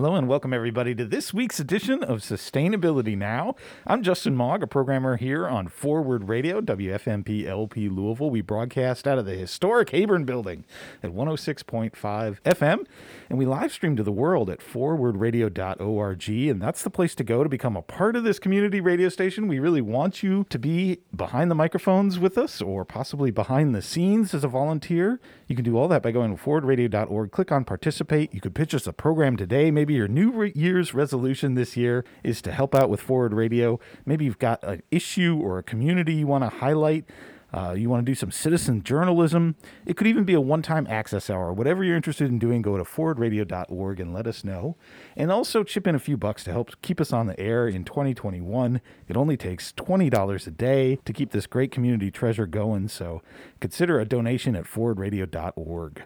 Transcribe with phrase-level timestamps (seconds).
[0.00, 3.54] Hello and welcome everybody to this week's edition of Sustainability Now.
[3.86, 8.30] I'm Justin Mog, a programmer here on Forward Radio, WFMP LP Louisville.
[8.30, 10.64] We broadcast out of the historic Heyburn building
[11.02, 11.92] at 106.5
[12.40, 12.86] FM,
[13.28, 17.42] and we live stream to the world at forwardradio.org, and that's the place to go
[17.42, 19.48] to become a part of this community radio station.
[19.48, 23.82] We really want you to be behind the microphones with us or possibly behind the
[23.82, 25.20] scenes as a volunteer.
[25.46, 28.32] You can do all that by going to forwardradio.org, click on participate.
[28.32, 32.04] You could pitch us a program today, maybe your New re- Year's resolution this year
[32.22, 33.80] is to help out with Forward Radio.
[34.04, 37.04] Maybe you've got an issue or a community you want to highlight.
[37.52, 39.56] Uh, you want to do some citizen journalism.
[39.84, 41.52] It could even be a one time access hour.
[41.52, 44.76] Whatever you're interested in doing, go to forwardradio.org and let us know.
[45.16, 47.84] And also chip in a few bucks to help keep us on the air in
[47.84, 48.80] 2021.
[49.08, 52.88] It only takes $20 a day to keep this great community treasure going.
[52.88, 53.22] So
[53.60, 56.04] consider a donation at forwardradio.org.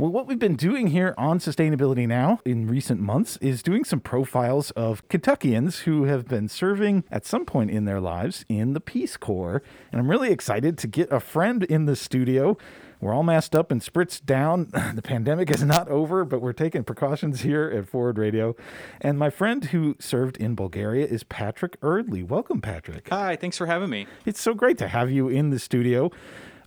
[0.00, 4.00] Well, what we've been doing here on Sustainability Now in recent months is doing some
[4.00, 8.80] profiles of Kentuckians who have been serving at some point in their lives in the
[8.80, 9.62] Peace Corps.
[9.92, 12.56] And I'm really excited to get a friend in the studio.
[12.98, 14.70] We're all masked up and spritzed down.
[14.94, 18.56] The pandemic is not over, but we're taking precautions here at Forward Radio.
[19.02, 22.26] And my friend who served in Bulgaria is Patrick Erdley.
[22.26, 23.10] Welcome, Patrick.
[23.10, 24.06] Hi, thanks for having me.
[24.24, 26.10] It's so great to have you in the studio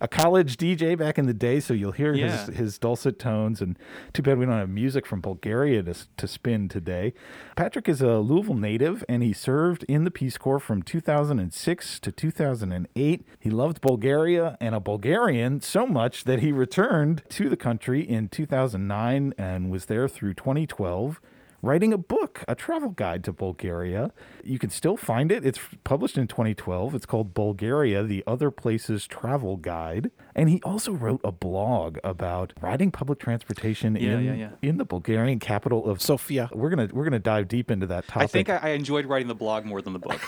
[0.00, 2.44] a college DJ back in the day, so you'll hear Yeah.
[2.46, 3.60] his, his dulcet tones.
[3.62, 3.78] And
[4.12, 7.14] too bad we don't have music from Bulgaria to, to spin today.
[7.56, 12.12] Patrick is a Louisville native, and he served in the Peace Corps from 2006 to
[12.12, 13.24] 2008.
[13.40, 18.28] He loved Bulgaria and a Bulgarian so much that he returned to the country in
[18.28, 21.20] 2009 and was there through 2012
[21.64, 24.12] writing a book, a travel guide to Bulgaria.
[24.42, 25.44] You can still find it.
[25.44, 26.94] It's published in 2012.
[26.94, 30.10] It's called Bulgaria, the Other Places Travel Guide.
[30.36, 34.48] And he also wrote a blog about riding public transportation Yeah, in yeah, yeah.
[34.62, 36.50] in the Bulgarian capital of Sofia.
[36.52, 38.22] We're gonna we're gonna dive deep into that topic.
[38.22, 40.20] I think I, I enjoyed writing the blog more than the book.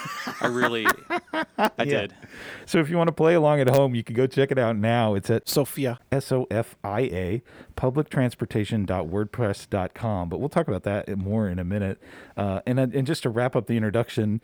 [0.42, 0.86] I really,
[1.58, 2.14] I did.
[2.66, 4.77] so if you want to play along at home, you can go check it out
[4.77, 5.14] now.
[5.14, 7.42] It's at Sofia S O F I A,
[7.77, 10.28] publictransportation.wordpress.com.
[10.28, 12.00] But we'll talk about that more in a minute.
[12.36, 14.40] Uh, and, and just to wrap up the introduction,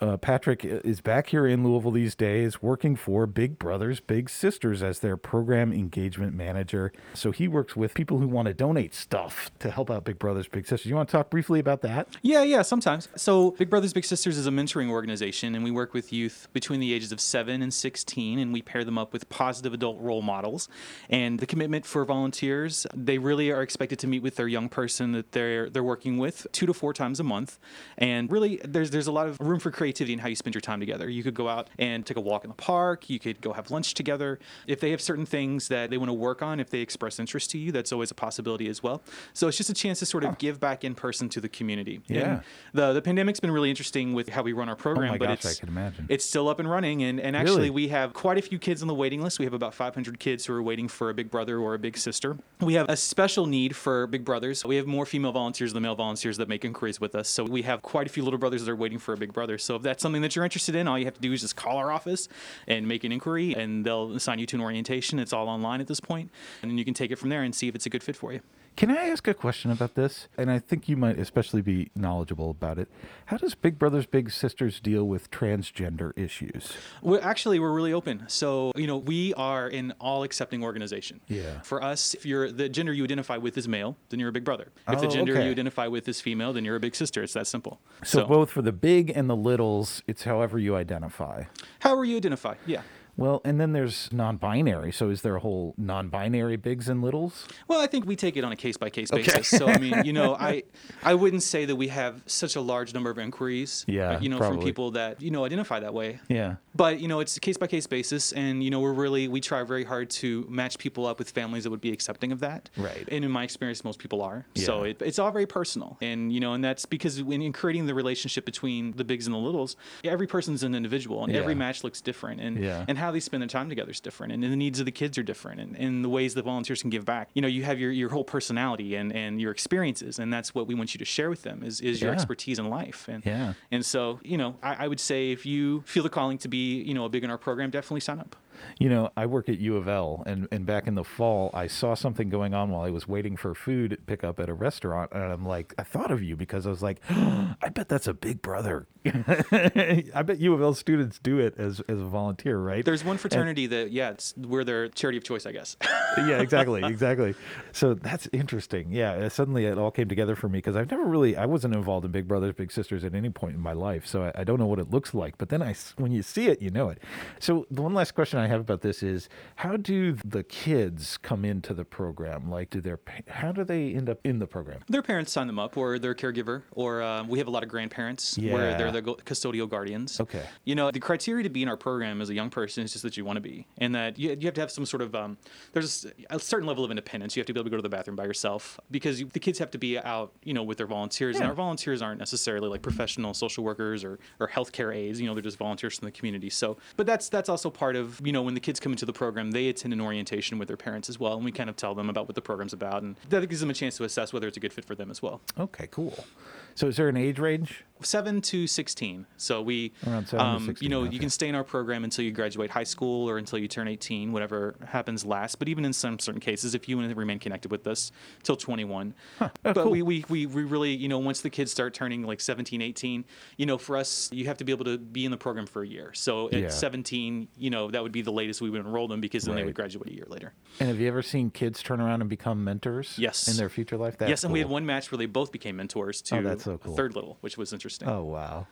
[0.00, 4.82] uh, Patrick is back here in Louisville these days working for Big Brothers Big Sisters
[4.82, 6.92] as their program engagement manager.
[7.14, 10.48] So he works with people who want to donate stuff to help out Big Brothers
[10.48, 10.86] Big Sisters.
[10.86, 12.08] You want to talk briefly about that?
[12.22, 13.08] Yeah, yeah, sometimes.
[13.16, 16.80] So, Big Brothers Big Sisters is a mentoring organization, and we work with youth between
[16.80, 20.22] the ages of 7 and 16, and we pair them up with positive adult role
[20.22, 20.68] models.
[21.08, 25.12] And the commitment for volunteers, they really are expected to meet with their young person
[25.12, 27.58] that they're they're working with 2 to 4 times a month.
[27.96, 30.60] And really there's there's a lot of room for creativity in how you spend your
[30.60, 31.08] time together.
[31.08, 33.70] You could go out and take a walk in the park, you could go have
[33.70, 34.38] lunch together.
[34.66, 37.50] If they have certain things that they want to work on, if they express interest
[37.52, 39.02] to you, that's always a possibility as well.
[39.32, 42.00] So, it's just a chance to sort of give back in person to the community.
[42.06, 42.20] Yeah.
[42.20, 42.40] And
[42.72, 45.26] the the pandemic's been really interesting with how we run our oh program, Oh but
[45.28, 46.06] gosh, I it's can imagine.
[46.08, 47.02] it's still up and running.
[47.02, 47.70] And and actually, Really?
[47.70, 49.38] we have quite a few kids on the waiting list.
[49.38, 51.96] We have about 500 kids who are waiting for a big brother or a big
[51.96, 52.36] sister.
[52.60, 54.64] We have a special need for big brothers.
[54.64, 57.28] We have more female volunteers than male volunteers that make inquiries with us.
[57.28, 59.58] So we have quite a few little brothers that are waiting for a big brother.
[59.58, 61.56] So if that's something that you're interested in, all you have to do is just
[61.56, 62.28] call our office
[62.66, 65.18] and make an inquiry, and they'll assign you to an orientation.
[65.18, 66.30] It's all online at this point,
[66.62, 68.16] and then you can take it from there and see if it's a good fit
[68.16, 68.40] for you.
[68.76, 70.26] Can I ask a question about this?
[70.36, 72.88] And I think you might especially be knowledgeable about it.
[73.26, 76.72] How does Big Brothers Big Sisters deal with transgender issues?
[77.00, 78.24] Well, actually, we're really open.
[78.26, 81.20] So, you know, we are an all accepting organization.
[81.28, 81.60] Yeah.
[81.60, 84.44] For us, if you're the gender you identify with is male, then you're a big
[84.44, 84.72] brother.
[84.88, 85.44] If the Oh, gender okay.
[85.44, 87.22] you identify with is female, then you're a big sister.
[87.22, 87.80] It's that simple.
[88.02, 91.44] So, both for the big and the littles, it's however you identify.
[91.78, 92.82] however you identify, yeah.
[93.16, 94.92] Well, and then there's non-binary.
[94.92, 97.46] So is there a whole non-binary bigs and littles?
[97.68, 99.48] Well, I think we take it on a case by case basis.
[99.48, 100.64] So I mean, you know, I
[101.02, 103.84] I wouldn't say that we have such a large number of inquiries.
[103.86, 104.58] Yeah, you know, probably.
[104.58, 106.20] from people that you know identify that way.
[106.28, 106.56] Yeah.
[106.74, 109.40] But you know, it's a case by case basis, and you know, we're really we
[109.40, 112.68] try very hard to match people up with families that would be accepting of that.
[112.76, 113.08] Right.
[113.12, 114.46] And in my experience, most people are.
[114.56, 114.90] So Yeah.
[114.90, 117.94] it, it's all very personal, and you know, and that's because when in creating the
[117.94, 122.00] relationship between the bigs and the littles, every person's an individual, and every match looks
[122.00, 122.84] different, and Yeah.
[122.88, 125.18] and how they spend their time together is different, and the needs of the kids
[125.18, 127.28] are different, and, and the ways that volunteers can give back.
[127.34, 130.66] You know, you have your, your whole personality and, and your experiences, and that's what
[130.66, 132.14] we want you to share with them is, is your Yeah.
[132.16, 133.06] expertise in life.
[133.08, 133.52] And Yeah.
[133.70, 136.82] and so, you know, I, I would say if you feel the calling to be,
[136.82, 138.36] you know, a big in our program, definitely sign up.
[138.78, 141.66] You know, I work at U of L, and, and back in the fall, I
[141.66, 145.22] saw something going on while I was waiting for food pickup at a restaurant, and
[145.22, 148.42] I'm like, I thought of you because I was like, I bet that's a Big
[148.42, 148.86] Brother.
[149.06, 152.84] I bet U of L students do it as as a volunteer, right?
[152.84, 155.76] There's one fraternity that, yeah, it's, we're their charity of choice, I guess.
[156.18, 157.34] yeah, exactly, exactly.
[157.72, 158.90] So that's interesting.
[158.90, 162.04] Yeah, suddenly it all came together for me because I've never really, I wasn't involved
[162.04, 164.58] in Big Brothers Big Sisters at any point in my life, so I, I don't
[164.58, 165.38] know what it looks like.
[165.38, 166.98] But then I, when you see it, you know it.
[167.38, 171.44] So the one last question I have about this is, how do the kids come
[171.44, 172.50] into the program?
[172.50, 172.98] Like, do their,
[173.28, 174.80] how do they end up in the program?
[174.88, 177.68] their parents sign them up, or their caregiver, or um, we have a lot of
[177.68, 180.20] grandparents where they're the custodial guardians.
[180.20, 180.42] Okay.
[180.64, 183.02] You know, the criteria to be in our program as a young person is just
[183.02, 185.14] that you want to be, and that you, you have to have some sort of
[185.14, 185.36] um,
[185.72, 187.36] there's a certain level of independence.
[187.36, 189.40] You have to be able to go to the bathroom by yourself because you, the
[189.40, 192.68] kids have to be out, you know, with their volunteers, and our volunteers aren't necessarily
[192.68, 195.20] like professional social workers or or healthcare aides.
[195.20, 196.50] You know, they're just volunteers from the community.
[196.50, 199.12] So, but that's that's also part of you know when the kids come into the
[199.12, 201.94] program, they attend an orientation with their parents as well, and we kind of tell
[201.94, 204.46] them about what the program's about, and that gives them a chance to assess whether
[204.46, 205.40] it's a good fit for them as well.
[205.58, 206.24] Okay, cool.
[206.74, 207.84] So is there an age range?
[208.04, 209.26] seven to 16.
[209.36, 211.14] So we, Around seven to um, 16, you know, okay.
[211.14, 213.88] you can stay in our program until you graduate high school or until you turn
[213.88, 215.58] 18, whatever happens last.
[215.58, 218.12] But even in some certain cases, if you want to remain connected with us
[218.42, 219.14] till 21.
[219.40, 219.90] Oh, but cool.
[219.90, 223.24] we, we, we, we really, you know, once the kids start turning like 17, 18,
[223.56, 225.82] you know, for us, you have to be able to be in the program for
[225.82, 226.12] a year.
[226.14, 226.68] So at Yeah.
[226.68, 229.64] 17, you know, that would be the latest we would enroll them because then they
[229.64, 230.52] would graduate a year later.
[230.80, 233.18] And have you ever seen kids turn around and become mentors?
[233.18, 233.48] Yes.
[233.48, 234.18] In their future life?
[234.18, 236.78] That's yes, and we had one match where they both became mentors to Oh, so
[236.78, 236.96] cool.
[236.96, 238.08] third little, which was interesting.
[238.08, 238.66] Oh, wow.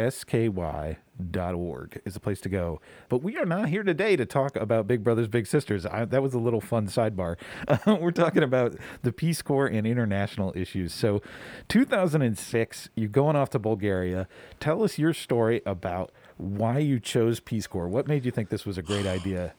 [0.00, 2.80] bbbsky.org is the place to go.
[3.08, 5.86] But we are not here today to talk about Big Brothers Big Sisters.
[5.86, 7.36] I, that was a little fun sidebar.
[8.00, 10.92] we're talking about the Peace Corps and international issues.
[10.92, 11.22] So,
[11.68, 14.28] 2006, you're going off to Bulgaria.
[14.58, 17.88] Tell us your story about why you chose Peace Corps.
[17.88, 19.54] What made you think this was a great idea?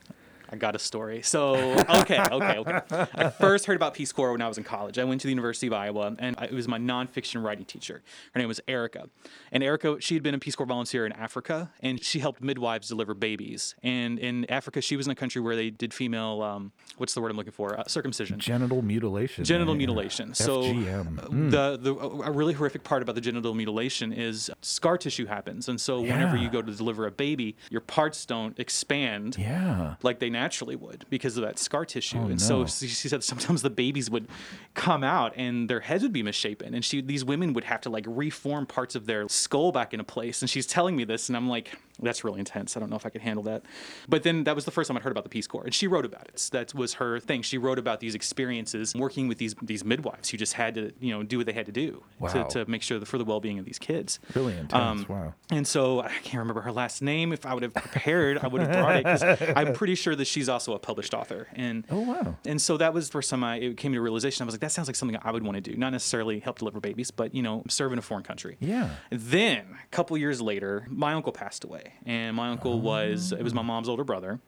[0.51, 1.21] I got a story.
[1.21, 1.55] So,
[2.01, 2.81] okay, okay, okay.
[3.15, 4.99] I first heard about Peace Corps when I was in college.
[4.99, 8.01] I went to the University of Iowa, and it was my nonfiction writing teacher.
[8.33, 9.09] Her name was Erica.
[9.51, 12.87] And Erica, she had been a Peace Corps volunteer in Africa, and she helped midwives
[12.89, 13.75] deliver babies.
[13.81, 17.21] And in Africa, she was in a country where they did female, um, what's the
[17.21, 17.79] word I'm looking for?
[17.79, 18.39] Uh, circumcision.
[18.39, 19.43] Genital mutilation.
[19.45, 19.77] genital Yeah.
[19.79, 20.33] mutilation.
[20.33, 21.51] So FGM.
[21.51, 25.79] the the a really horrific part about the genital mutilation is scar tissue happens, and
[25.79, 29.37] so whenever you go to deliver a baby, your parts don't expand.
[29.39, 29.95] Yeah.
[30.03, 32.49] Like they naturally would because of that scar tissue, Oh, and no.
[32.49, 34.27] so she she said sometimes the babies would
[34.73, 37.89] come out and their heads would be misshapen, and she these women would have to
[37.89, 40.41] like reform parts of their skull back into place.
[40.41, 41.67] And she's telling me this, and I'm like,
[42.01, 42.75] that's really intense.
[42.75, 43.63] I don't know if I could handle that.
[44.09, 45.87] But then that was the first time I heard about the Peace Corps, and she
[45.87, 46.49] wrote about it.
[46.51, 47.41] That was her thing.
[47.41, 51.11] She wrote about these experiences working with these these midwives who just had to you
[51.13, 52.29] know do what they had to do Wow.
[52.29, 54.19] to, to make sure that for the well being of these kids.
[54.35, 54.59] Really um,
[54.99, 55.09] intense.
[55.09, 55.33] wow.
[55.51, 57.33] And so I can't remember her last name.
[57.33, 60.25] If I would have prepared, I would have brought it because I'm pretty sure that
[60.25, 61.47] she's also a published author.
[61.53, 62.37] And Oh, wow.
[62.45, 64.43] and so that was the first time I it came to a realization.
[64.43, 65.77] I was like, that sounds like something I would want to do.
[65.77, 68.57] Not necessarily help deliver babies, but you know, serve in a foreign country.
[68.59, 68.89] Yeah.
[69.11, 73.53] Then a couple years later, my uncle passed away, and my uncle was it was
[73.53, 74.39] my mom's older brother,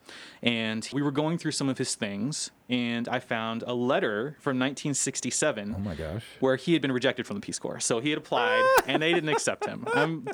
[0.42, 4.58] and we were going through some of his things, and I found a letter from
[4.60, 6.24] 1967 Oh, my gosh.
[6.40, 7.80] where he had been rejected from the Peace Corps.
[7.80, 9.86] So he had applied, and they didn't accept him.
[9.94, 10.28] I'm,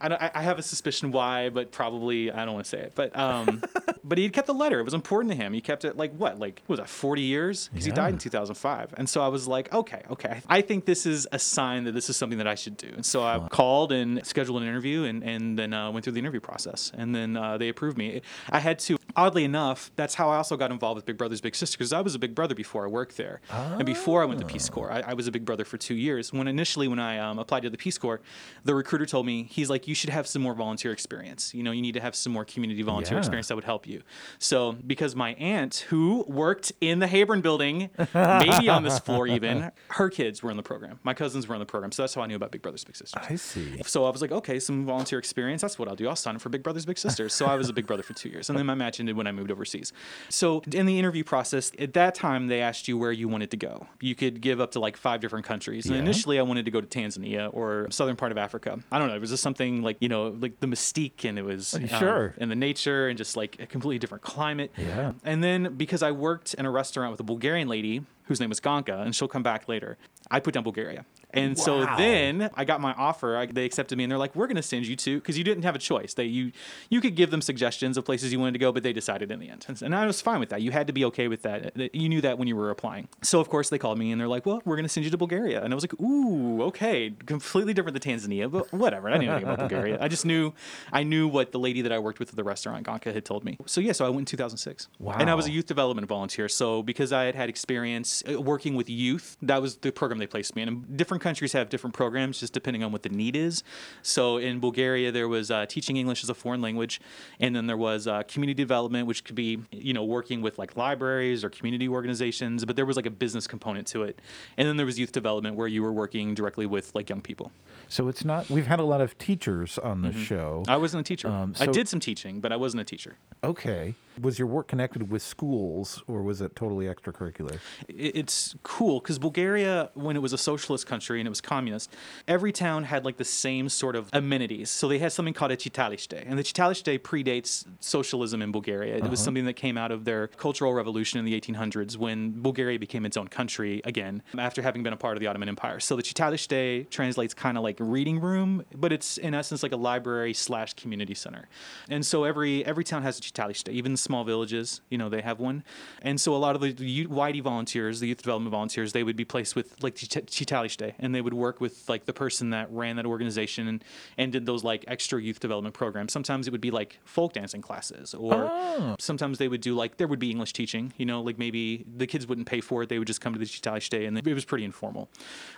[0.00, 2.92] I, I I have a suspicion why, but probably I don't want to say it.
[2.94, 3.62] But um,
[4.04, 4.80] but he had kept the letter.
[4.80, 5.52] It was important to him.
[5.52, 7.68] He kept it like what, like what was that, 40 years?
[7.68, 8.94] Because he died in 2005.
[8.96, 10.40] And so I was like, okay, okay.
[10.48, 12.88] I think this is a sign that this is something that I should do.
[12.94, 16.20] And so I called and scheduled an interview, and and then uh, went through the
[16.20, 18.22] interview process, and then uh, they approved me.
[18.50, 18.96] I had to.
[19.14, 22.00] Oddly enough, that's how I also got involved with Big Brothers Big Sister because I
[22.00, 24.90] was a Big Brother before I worked there, and before I went to Peace Corps,
[24.90, 26.32] I, I was a Big Brother for two years.
[26.32, 28.20] When initially when I um, applied to the Peace Corps,
[28.64, 31.52] the recruiter told me he's like, you should have some more volunteer experience.
[31.54, 33.18] You know, you need to have some more community volunteer Yeah.
[33.20, 34.02] experience that would help you.
[34.38, 39.70] So because my aunt, who worked in the Heyburn building, maybe on this floor even,
[39.88, 40.98] her kids were in the program.
[41.02, 42.96] My cousins were in the program, so that's how I knew about Big Brothers Big
[42.96, 43.22] Sisters.
[43.28, 43.82] I see.
[43.84, 45.62] So I was like, okay, some volunteer experience.
[45.62, 46.08] That's what I'll do.
[46.08, 47.34] I'll sign up for Big Brothers Big Sisters.
[47.34, 49.26] So I was a Big Brother for two years, and then my match ended when
[49.26, 49.92] I moved overseas.
[50.28, 53.56] So in the interview process, at that time they asked you where you wanted to
[53.56, 53.86] go.
[54.02, 55.86] You could give up to like five different countries.
[55.86, 56.02] And Yeah.
[56.02, 58.78] initially, I wanted to go to Tanzania or southern part of Africa.
[58.92, 59.14] I don't know.
[59.14, 62.34] It was just something like you know, like the mystique, and it was um, Sure.
[62.36, 64.70] and the nature, and just like a completely different climate.
[64.76, 65.12] Yeah.
[65.24, 68.60] And then because I worked in a restaurant with a Bulgarian lady whose name was
[68.60, 69.96] Gonka, and she'll come back later,
[70.30, 71.04] I put down Bulgaria.
[71.32, 73.36] And so then I got my offer.
[73.36, 75.44] I, they accepted me, and they're like, "We're going to send you to," because you
[75.44, 76.14] didn't have a choice.
[76.14, 76.52] They you
[76.90, 79.40] you could give them suggestions of places you wanted to go, but they decided in
[79.40, 80.62] the end, and, I was fine with that.
[80.62, 81.94] You had to be okay with that.
[81.94, 83.08] You knew that when you were applying.
[83.22, 85.10] So of course they called me, and they're like, "Well, we're going to send you
[85.10, 89.12] to Bulgaria," and I was like, "Ooh, okay, completely different than Tanzania, but whatever." I
[89.12, 89.98] didn't know anything about Bulgaria.
[90.00, 90.52] I just knew
[90.92, 93.44] I knew what the lady that I worked with at the restaurant Gonka had told
[93.44, 93.58] me.
[93.66, 94.88] So yeah, so I went in 2006,
[95.20, 96.48] and I was a youth development volunteer.
[96.48, 100.26] So because I had had experience uh, working with youth, that was the program they
[100.26, 100.68] placed me in.
[100.68, 103.62] And different countries have different programs just depending on what the need is.
[104.02, 107.00] So in Bulgaria, there was uh, teaching English as a foreign language,
[107.40, 110.76] and then there was uh, community development, which could be you know working with like
[110.76, 114.20] libraries or community organizations, but there was like a business component to it.
[114.56, 117.52] And then there was youth development where you were working directly with like young people.
[117.92, 118.48] So it's not.
[118.48, 120.64] We've had a lot of teachers on the show.
[120.66, 121.28] I wasn't a teacher.
[121.28, 123.18] Um, I did some teaching, but I wasn't a teacher.
[123.44, 123.94] Okay.
[124.20, 127.58] Was your work connected with schools, or was it totally extracurricular?
[127.88, 131.90] it's cool because Bulgaria, when it was a socialist country and it was communist,
[132.28, 134.70] every town had like the same sort of amenities.
[134.70, 138.96] So they had something called a Chitalishte, and the Chitalishte predates socialism in Bulgaria.
[138.96, 142.78] It was something that came out of their cultural revolution in the 1800s when Bulgaria
[142.78, 145.80] became its own country again after having been a part of the Ottoman Empire.
[145.80, 149.76] So the Chitalishte translates kind of like reading room, but it's in essence like a
[149.76, 151.48] library slash community center.
[151.90, 155.40] And so every every town has a Chitalishte, even small villages, you know, they have
[155.40, 155.64] one.
[156.02, 159.16] And so a lot of the youth- YD volunteers, the youth development volunteers, they would
[159.16, 162.70] be placed with like Chit- Chitalishte, and they would work with like the person that
[162.72, 163.84] ran that organization and,
[164.18, 166.12] and did those like extra youth development programs.
[166.12, 168.96] Sometimes it would be like folk dancing classes, or Oh.
[168.98, 170.92] sometimes they would do like there would be English teaching.
[170.96, 173.38] You know, like maybe the kids wouldn't pay for it; they would just come to
[173.38, 175.08] the Chitalishte, and it was pretty informal.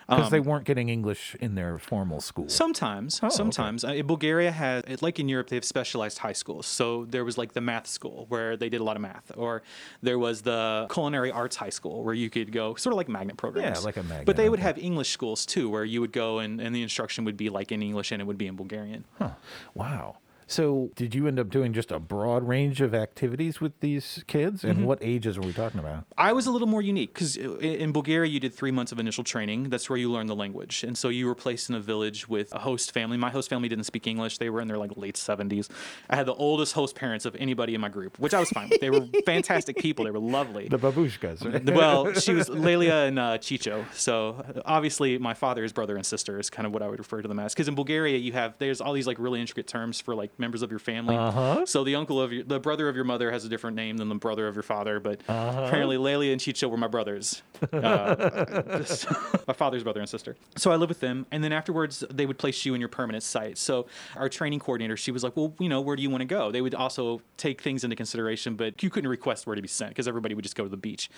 [0.08, 2.48] Because Um, they weren't getting English in their formal school.
[2.48, 3.36] Sometimes, Oh, okay.
[3.36, 3.84] sometimes.
[3.84, 6.66] Uh, Bulgaria has, like in Europe, they have specialized high schools.
[6.66, 9.62] So there was like the math school where they did a lot of math, or
[10.02, 13.36] there was the culinary arts high school where you could go, sort of like magnet
[13.36, 13.78] programs.
[13.80, 14.66] Yeah, like a magnet, But they would okay.
[14.68, 17.72] have English schools too, where you would go and, and the instruction would be like
[17.72, 19.04] in English and it would be in Bulgarian.
[19.18, 19.30] Huh.
[19.74, 20.16] Wow.
[20.46, 24.62] So, did you end up doing just a broad range of activities with these kids?
[24.64, 24.84] And Mm-hmm.
[24.86, 26.04] what ages are we talking about?
[26.18, 29.22] I was a little more unique because in Bulgaria you did three months of initial
[29.24, 29.70] training.
[29.70, 32.52] That's where you learn the language, and so you were placed in a village with
[32.54, 33.16] a host family.
[33.16, 35.68] My host family didn't speak English; they were in their like late seventies.
[36.10, 38.68] I had the oldest host parents of anybody in my group, which I was fine
[38.68, 38.80] with.
[38.80, 40.04] They were fantastic people.
[40.04, 40.68] They were lovely.
[40.68, 41.44] The babushkas.
[41.44, 41.64] right?
[41.74, 43.84] well, she was Lelia and uh, Chicho.
[43.94, 47.28] So obviously, my father's brother and sister is kind of what I would refer to
[47.28, 47.54] them as.
[47.54, 50.62] Because in Bulgaria, you have there's all these like really intricate terms for like members
[50.62, 51.16] of your family.
[51.16, 51.64] Uh-huh.
[51.66, 54.08] So the uncle of your, the brother of your mother has a different name than
[54.10, 55.00] the brother of your father.
[55.00, 57.42] But apparently, Lelia and Chicho were my brothers.
[57.72, 59.06] Uh, just-
[59.48, 60.36] my father's brother and sister.
[60.56, 63.22] So I lived with them, and then afterwards, they would place you in your permanent
[63.24, 63.56] site.
[63.58, 63.86] So
[64.16, 66.50] our training coordinator, she was like, "Well, you know, where do you want to go?"
[66.50, 69.90] They would also take things into consideration, but you couldn't request where to be sent
[69.90, 71.08] because everybody would just go to the beach.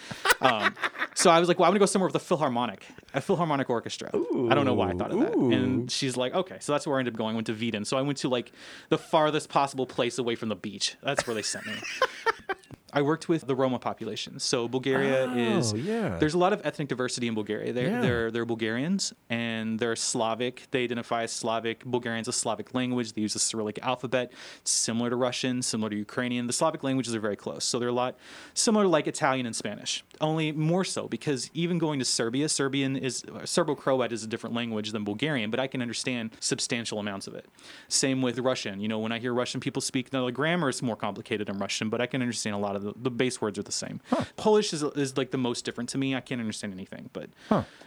[0.40, 0.74] Um,
[1.14, 4.10] so I was like, "Well, I'm gonna go somewhere with a philharmonic, a philharmonic orchestra."
[4.14, 5.34] I don't know why I thought of that.
[5.36, 5.50] Ooh.
[5.52, 7.32] And she's like, "Okay," so that's where I ended up going.
[7.32, 7.84] I went to Vidin.
[7.86, 8.52] So I went to like
[8.88, 10.96] the farthest possible place away from the beach.
[11.02, 11.74] That's where they sent me.
[12.98, 14.32] I worked with the Roma population.
[14.40, 16.16] So Bulgaria is Oh, yeah.
[16.20, 17.70] there's a lot of ethnic diversity in Bulgaria.
[17.76, 18.00] They're Yeah.
[18.06, 20.56] they're they're Bulgarians and they're Slavic.
[20.70, 21.78] They identify as Slavic.
[21.84, 23.08] Bulgarian's a Slavic language.
[23.12, 24.26] They use the Cyrillic alphabet.
[24.62, 26.46] It's similar to Russian, similar to Ukrainian.
[26.46, 27.64] The Slavic languages are very close.
[27.70, 28.16] So they're a lot
[28.54, 30.02] similar to like Italian and Spanish.
[30.22, 34.88] Only more so because even going to Serbia, Serbian is Serbo-Croat is a different language
[34.92, 37.46] than Bulgarian, but I can understand substantial amounts of it.
[37.88, 38.80] Same with Russian.
[38.80, 41.58] You know, when I hear Russian people speak, now the grammar is more complicated in
[41.58, 44.00] Russian, but I can understand a lot of the, the base words are the same.
[44.36, 46.14] Polish is, is like the most different to me.
[46.14, 47.30] I can't understand anything, but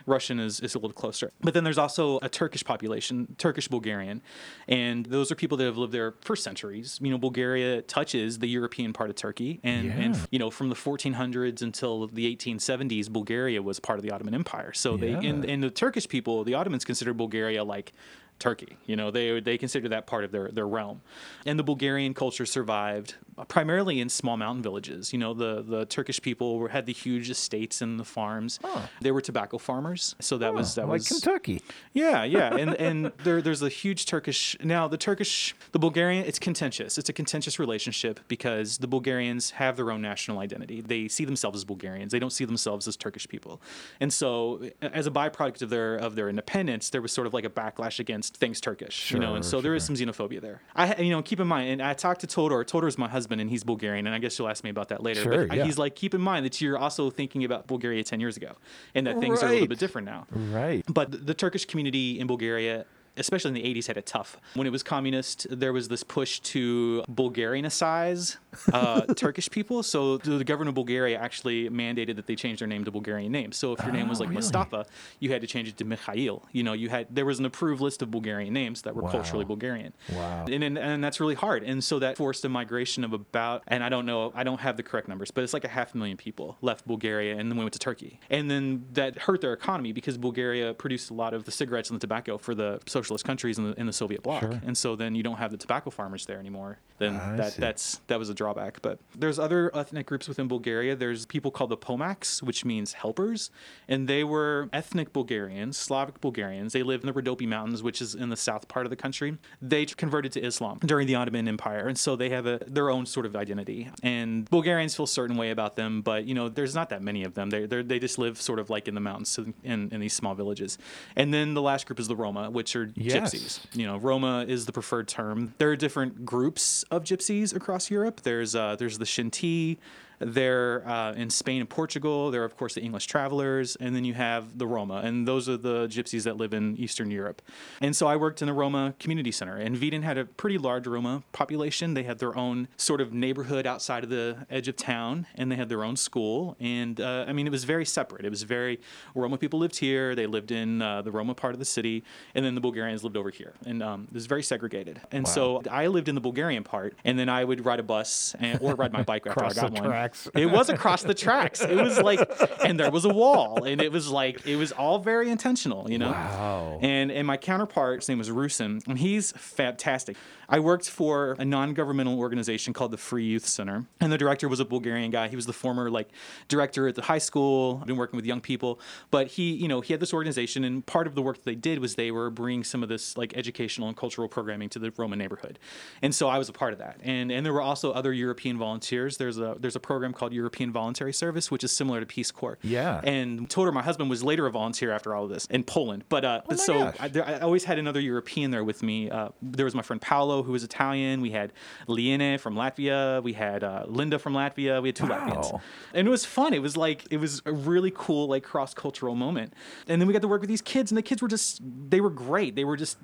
[0.06, 1.32] Russian is, is a little closer.
[1.42, 4.22] But then there's also a Turkish population, Turkish Bulgarian,
[4.68, 7.00] and those are people that have lived there for centuries.
[7.02, 10.76] You know, Bulgaria touches the European part of Turkey, and, and you know, from the
[10.76, 14.74] 1400s until the 1870s, Bulgaria was part of the Ottoman Empire.
[14.74, 17.94] So they and, and the Turkish people, the Ottomans considered Bulgaria like
[18.40, 18.78] Turkey.
[18.86, 21.02] You know, they they consider that part of their their realm.
[21.46, 23.16] And the Bulgarian culture survived
[23.48, 25.14] primarily in small mountain villages.
[25.14, 28.60] You know, the the Turkish people were, had the huge estates and the farms.
[29.02, 30.16] They were tobacco farmers.
[30.20, 31.62] So that was that was like was Kentucky.
[31.94, 34.88] yeah, yeah, and and there there's a huge Turkish now.
[34.88, 36.98] The Turkish, the Bulgarian, it's contentious.
[36.98, 40.82] It's a contentious relationship because the Bulgarians have their own national identity.
[40.82, 42.12] They see themselves as Bulgarians.
[42.12, 43.62] They don't see themselves as Turkish people,
[44.00, 47.46] and so as a byproduct of their of their independence, there was sort of like
[47.46, 50.62] a backlash against things Turkish, you know, and Sure, so there is some xenophobia there.
[50.76, 52.64] I you know keep in mind, and I talked to Todor.
[52.66, 55.22] Todor's my husband, and he's Bulgarian, and I guess you'll ask me about that later.
[55.22, 55.66] Sure, but yeah.
[55.66, 58.56] he's like, keep in mind that you're also thinking about Bulgaria ten years ago,
[58.96, 60.26] and that things are a little bit different now.
[60.32, 60.84] Right.
[60.88, 62.86] But the Turkish community in Bulgaria
[63.18, 64.38] especially in the 80s, had it tough.
[64.54, 68.38] When it was communist, there was this push to Bulgarianize
[68.74, 69.84] uh, Turkish people.
[69.84, 73.58] So the government of Bulgaria actually mandated that they change their name to Bulgarian names.
[73.58, 74.40] So if your name was Oh, like really?
[74.42, 74.86] Mustafa,
[75.20, 76.44] you had to change it to Mikhail.
[76.52, 79.12] You know, you had there was an approved list of Bulgarian names that were Wow.
[79.12, 79.94] culturally Bulgarian.
[80.14, 80.46] Wow.
[80.52, 81.64] And, and and that's really hard.
[81.64, 84.76] And so that forced a migration of about and I don't know, I don't have
[84.78, 87.72] the correct numbers, but it's like a half million people left Bulgaria and then went
[87.74, 88.20] to Turkey.
[88.30, 91.96] And then that hurt their economy because Bulgaria produced a lot of the cigarettes and
[91.98, 94.42] the tobacco for the socialist countries in the, in the Soviet bloc.
[94.42, 94.62] Sure.
[94.66, 96.80] And so then you don't have the tobacco farmers there anymore.
[96.98, 97.62] Then that see.
[97.62, 98.82] that's that was a drawback.
[98.82, 100.96] But there's other ethnic groups within Bulgaria.
[100.96, 103.52] There's people called the Pomaks, which means helpers,
[103.88, 106.74] and they were ethnic Bulgarians, Slavic Bulgarians.
[106.74, 109.38] They live in the Rhodope Mountains, which is in the south part of the country.
[109.62, 113.06] They converted to Islam during the Ottoman Empire, and so they have a, their own
[113.06, 113.90] sort of identity.
[114.04, 117.24] And Bulgarians feel a certain way about them, but you know, there's not that many
[117.24, 117.50] of them.
[117.50, 120.36] They they they just live sort of like in the mountains in, in these small
[120.36, 120.78] villages.
[121.16, 123.34] And then the last group is the Roma, which are Yes.
[123.34, 125.54] gypsies you know roma is the preferred term.
[125.58, 128.22] There are different groups of gypsies across europe.
[128.22, 129.78] There's uh, there's the shinti
[130.20, 132.32] they're uh, in spain and portugal.
[132.32, 133.76] There are of course the english travelers.
[133.78, 135.02] And then you have the roma.
[135.04, 137.42] And those are the gypsies that live in eastern europe.
[137.82, 139.56] And so i worked in the roma community center.
[139.58, 141.94] And Vidin had a pretty large roma population.
[141.94, 145.26] They had their own sort of neighborhood outside of the edge of town.
[145.36, 146.56] And they had their own school.
[146.60, 148.26] And uh, i mean it was very separate.
[148.26, 148.80] It was very
[149.16, 150.16] roma people lived here.
[150.16, 152.04] They lived in uh, the roma part of the city.
[152.36, 153.54] And then the bulgarians lived over here.
[153.66, 155.02] And um, it was very segregated.
[155.12, 156.96] And so i lived in the bulgarian part.
[157.06, 159.72] And then i would ride a bus and, or ride my bike after i got
[159.72, 160.30] one tracks.
[160.36, 162.20] it was across the tracks it was like
[162.64, 165.98] and there was a wall and it was like it was all very intentional you
[165.98, 166.80] know Wow.
[166.82, 170.18] and and my counterpart, his name was Rusin, and he's fantastic.
[170.52, 174.60] I worked for a non-governmental organization called the Free Youth Center, and the director was
[174.60, 175.28] a Bulgarian guy.
[175.28, 176.10] He was the former like
[176.48, 177.78] director at the high school.
[177.82, 178.80] I've been working with young people,
[179.12, 181.56] but he, you know, he had this organization, and part of the work that they
[181.56, 184.92] did was they were bringing some of this like educational and cultural programming to the
[184.98, 185.60] Roman neighborhood,
[186.02, 187.00] and so I was a part of that.
[187.04, 189.18] And and there were also other European volunteers.
[189.18, 192.58] There's a there's a program called European Voluntary Service, which is similar to Peace Corps.
[192.62, 193.02] Yeah.
[193.04, 196.04] And Todor, my husband, was later a volunteer after all of this in Poland.
[196.10, 196.94] But uh, Oh so.
[197.00, 199.10] I, I always had another European there with me.
[199.10, 201.22] Uh, there was my friend Paolo, who was Italian.
[201.22, 201.54] We had
[201.88, 203.22] Liene from Latvia.
[203.24, 204.82] We had uh, Linda from Latvia.
[204.82, 205.60] We had two Latvians,
[205.94, 206.54] and it was fun.
[206.54, 209.54] It was like it was a really cool like cross cultural moment.
[209.88, 212.02] And then we got to work with these kids, and the kids were just they
[212.02, 212.56] were great.
[212.56, 212.98] They were just.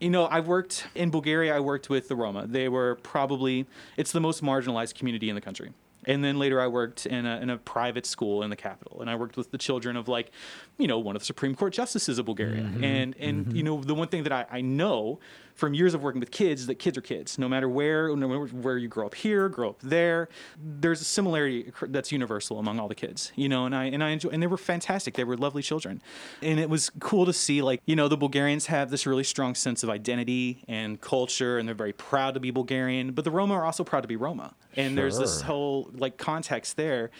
[0.00, 1.54] You know, I worked in Bulgaria.
[1.54, 2.46] I worked with the Roma.
[2.46, 3.66] They were probably
[3.98, 5.74] it's the most marginalized community in the country.
[6.06, 9.10] And then later, I worked in a, in a private school in the capital, and
[9.10, 10.30] I worked with the children of like,
[10.78, 12.62] you know, one of the Supreme Court justices of Bulgaria.
[12.62, 12.84] Mm-hmm.
[12.84, 13.56] And and mm-hmm.
[13.56, 15.20] you know, the one thing that I, I know
[15.60, 18.46] from years of working with kids that kids are kids, no matter where, no matter
[18.46, 20.30] where you grow up here, grow up there.
[20.58, 23.66] There's a similarity that's universal among all the kids, you know.
[23.66, 25.14] And I and I enjoy, and they were fantastic.
[25.14, 26.00] They were lovely children,
[26.42, 29.54] and it was cool to see like you know the Bulgarians have this really strong
[29.54, 33.12] sense of identity and culture, and they're very proud to be Bulgarian.
[33.12, 36.78] But the Roma are also proud to be Roma, and there's this whole like context
[36.78, 37.10] there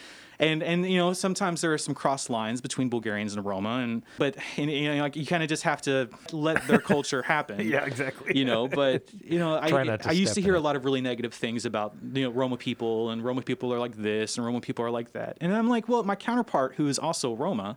[0.40, 4.03] and and you know sometimes there are some cross lines between Bulgarians and Roma and
[4.18, 7.61] but and, you know like you kind of just have to let their culture happen
[7.68, 8.37] Yeah, exactly.
[8.37, 10.59] you know but you know Try I I used to hear it.
[10.59, 13.79] a lot of really negative things about you know Roma people and Roma people are
[13.79, 16.88] like this and Roma people are like that and I'm like well my counterpart who
[16.88, 17.76] is also Roma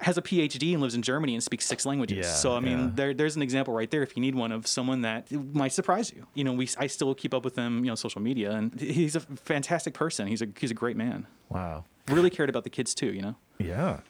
[0.00, 2.78] has a PhD and lives in Germany and speaks six languages Yeah, so I mean
[2.78, 2.90] yeah.
[2.94, 6.12] there there's an example right there if you need one of someone that might surprise
[6.12, 8.78] you you know we I still keep up with him you know social media and
[8.80, 11.84] he's a fantastic person he's a he's a great man Wow.
[12.08, 13.36] really cared about the kids too, you know?
[13.64, 14.00] Yeah.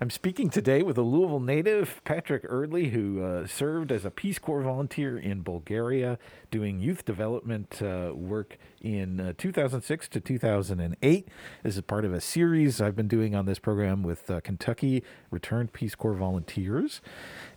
[0.00, 4.38] I'm speaking today with a Louisville native, Patrick Erdley, who uh, served as a Peace
[4.38, 6.18] Corps volunteer in Bulgaria,
[6.50, 11.28] doing youth development uh, work in uh, 2006 to 2008.
[11.62, 15.02] This is part of a series I've been doing on this program with uh, Kentucky
[15.30, 17.00] Returned Peace Corps volunteers.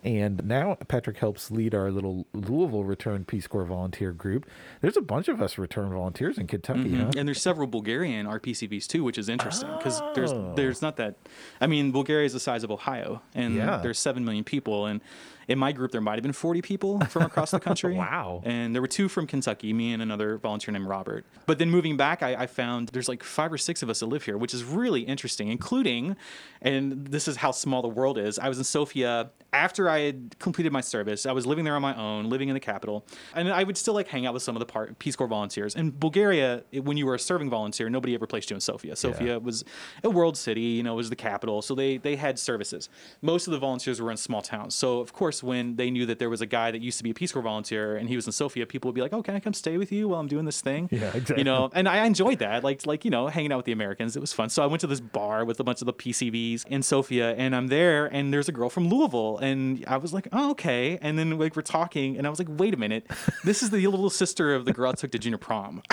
[0.06, 4.46] And now Patrick helps lead our little Louisville Returned Peace Corps volunteer group.
[4.80, 7.00] There's a bunch of us returned volunteers in Kentucky, mm-hmm.
[7.06, 7.10] huh?
[7.18, 10.52] And there's several Bulgarian RPCVs too, which is interesting because there's Oh.
[10.54, 11.16] there's not that.
[11.60, 13.78] I mean, Bulgaria is the size of Ohio, and Yeah.
[13.78, 15.00] there's seven million people, and
[15.48, 17.94] in my group there might have been 40 people from across the country.
[17.94, 18.42] Wow.
[18.44, 21.24] And there were two from Kentucky, me and another volunteer named Robert.
[21.46, 24.06] But then moving back, I, I found there's like five or six of us that
[24.06, 26.16] live here, which is really interesting, including,
[26.62, 28.38] and this is how small the world is.
[28.38, 31.26] I was in Sofia after I had completed my service.
[31.26, 33.94] I was living there on my own, living in the capital, and I would still
[33.94, 35.74] like hang out with some of the part, Peace Corps volunteers.
[35.74, 38.94] In Bulgaria, it- when you were a serving volunteer, nobody ever placed you in Sofia.
[38.96, 39.64] Sofia was
[40.04, 42.88] a world city, you know, it was the capital, so they they had services.
[43.22, 46.18] Most of the volunteers were in small towns, so of course, when they knew that
[46.18, 48.26] there was a guy that used to be a Peace Corps volunteer and he was
[48.26, 50.28] in Sofia, people would be like, "Oh, can I come stay with you while I'm
[50.28, 51.38] doing this thing?" Yeah, exactly.
[51.38, 54.16] You know, and I enjoyed that, like like you know, hanging out with the Americans.
[54.16, 54.48] It was fun.
[54.50, 57.54] So I went to this bar with a bunch of the PCVs in Sofia, and
[57.56, 61.18] I'm there, and there's a girl from Louisville, and I was like, "Oh, okay." And
[61.18, 63.06] then like we're talking, and I was like, "Wait a minute,
[63.44, 65.82] this is the little sister of the girl I took to junior prom."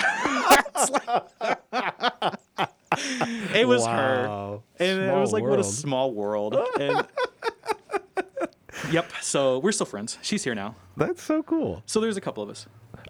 [3.54, 4.62] It was her, Wow.
[4.78, 6.56] and it Small was like what a small world.
[6.78, 7.04] And
[8.92, 10.16] yep, so we're still friends.
[10.22, 10.76] She's here now.
[10.96, 11.82] That's so cool.
[11.86, 12.66] So there's a couple of us.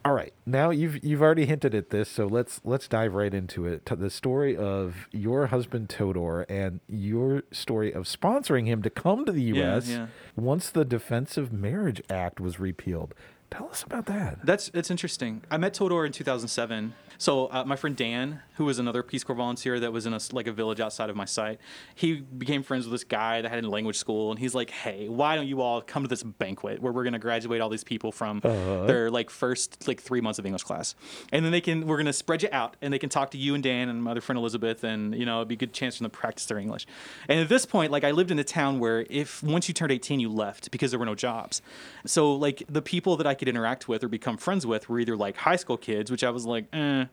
[0.07, 3.67] All right, now you've you've already hinted at this, so let's let's dive right into
[3.67, 3.87] it.
[3.87, 9.25] To the story of your husband Todor and your story of sponsoring him to come
[9.25, 9.89] to the Yeah, U.S.
[9.89, 10.07] yeah.
[10.37, 13.15] once the Defense of Marriage Act was repealed.
[13.57, 14.45] Tell us about that.
[14.45, 15.43] That's it's interesting.
[15.49, 16.93] I met Todor in 2007.
[17.19, 20.19] So uh, my friend Dan, who was another Peace Corps volunteer that was in a
[20.33, 21.61] like a village outside of my site,
[21.95, 25.09] he became friends with this guy that had a language school, and he's like, "Hey,
[25.09, 27.85] why don't you all come to this banquet where we're going to graduate all these
[27.85, 30.97] people from their like first like three months of English class,
[31.31, 33.39] and then they can we're going to spread you out, and they can talk to
[33.39, 35.73] you and Dan and my other friend Elizabeth, and you know it'd be a good
[35.73, 36.87] chance for them to practice their English.
[37.29, 39.93] And at this point, like I lived in a town where if once you turned
[39.93, 41.63] 18, you left because there were no jobs.
[42.05, 45.17] So like the people that I could interact with or become friends with were either
[45.17, 47.07] like high school kids, which I was like, eh,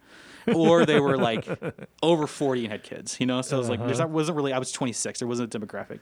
[0.55, 1.47] or they were like
[2.01, 3.41] over 40 and had kids, you know?
[3.41, 4.07] So I was like, there's Uh-huh.
[4.07, 5.19] not, wasn't really, I was 26.
[5.19, 5.99] There wasn't a demographic.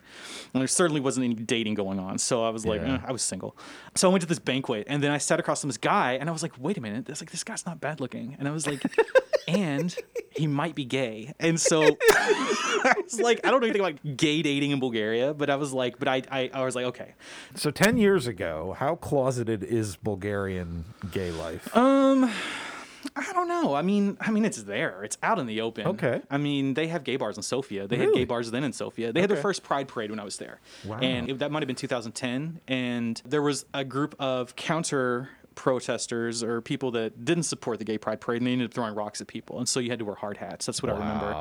[0.54, 2.18] And there certainly wasn't any dating going on.
[2.18, 2.96] So I was like, Yeah.
[2.96, 3.58] eh, I was single.
[3.96, 6.30] So I went to this banquet and then I sat across from this guy and
[6.30, 7.06] I was like, wait a minute.
[7.06, 8.36] This, like, this guy's not bad looking.
[8.39, 8.82] And I was like,
[9.48, 9.94] and
[10.36, 11.34] he might be gay.
[11.39, 15.50] And so I was like, I don't know anything about gay dating in Bulgaria, but
[15.50, 17.13] I was like, but I, I, I was like, okay.
[17.56, 21.75] So ten years ago, how closeted is Bulgarian gay life?
[21.75, 22.29] Um,
[23.15, 23.73] I don't know.
[23.73, 25.01] I mean, I mean, it's there.
[25.05, 25.88] It's out in the open.
[25.88, 26.21] Okay.
[26.29, 27.88] I mean, they have gay bars in Sofia.
[27.88, 29.13] They had gay bars then in Sofia.
[29.13, 30.60] They had their first Pride parade when I was there.
[30.84, 30.99] Wow.
[30.99, 32.60] And it, that might have been 2010.
[32.67, 35.29] And there was a group of counter
[35.60, 38.95] protesters or people that didn't support the gay pride parade and they ended up throwing
[38.95, 41.36] rocks at people and so you had to wear hard hats that's what i remember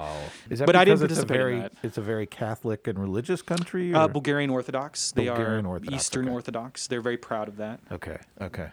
[0.50, 1.72] Is that But I didn't because it's a participate in very that.
[1.84, 3.94] it's a very Catholic and religious country?
[3.94, 6.34] uh, bulgarian orthodox they Bulgarian are Orthodox, eastern okay.
[6.34, 8.68] orthodox they're very proud of that Okay, okay.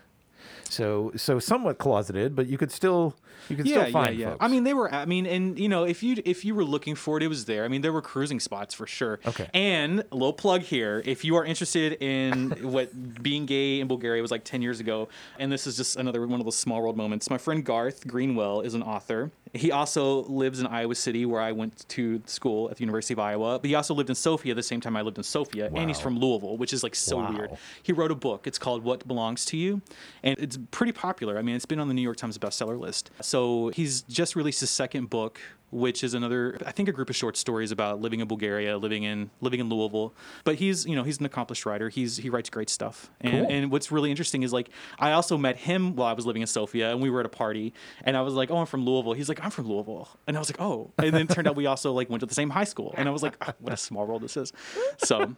[0.69, 3.15] So so somewhat closeted, but you could still
[3.49, 4.31] you could yeah, still find yeah, yeah.
[4.31, 4.43] folks.
[4.43, 4.93] I mean, they were.
[4.93, 7.45] I mean, and you know, if you if you were looking for it, it was
[7.45, 7.63] there.
[7.63, 9.19] I mean, there were cruising spots for sure.
[9.25, 9.49] Okay.
[9.53, 14.21] And a little plug here: if you are interested in what being gay in Bulgaria
[14.21, 16.97] was like ten years ago, and this is just another one of those small world
[16.97, 17.29] moments.
[17.29, 19.31] My friend Garth Greenwell is an author.
[19.55, 23.19] He also lives in Iowa City, where I went to school at the University of
[23.19, 23.57] Iowa.
[23.59, 25.99] But he also lived in Sofia the same time I lived in Sofia, and he's
[25.99, 27.31] from Louisville, which is like so Wow.
[27.31, 27.51] weird.
[27.81, 28.47] He wrote a book.
[28.47, 29.81] It's called What Belongs to You,
[30.23, 31.37] and it's pretty popular.
[31.37, 33.11] I mean, it's been on the New York Times bestseller list.
[33.21, 35.39] So he's just released his second book,
[35.71, 39.03] which is another, I think, a group of short stories about living in Bulgaria, living
[39.03, 40.13] in living in Louisville.
[40.43, 41.89] But he's, you know, he's an accomplished writer.
[41.89, 43.09] He's he writes great stuff.
[43.21, 43.55] And Cool.
[43.55, 46.47] and what's really interesting is like I also met him while I was living in
[46.47, 47.73] Sofia, and we were at a party,
[48.03, 49.13] and I was like, oh, I'm from Louisville.
[49.13, 51.55] He's like, I'm from Louisville, and I was like, oh, and then it turned out
[51.55, 53.73] we also like went to the same high school, and I was like, ah, what
[53.73, 54.53] a small world this is.
[54.97, 55.33] So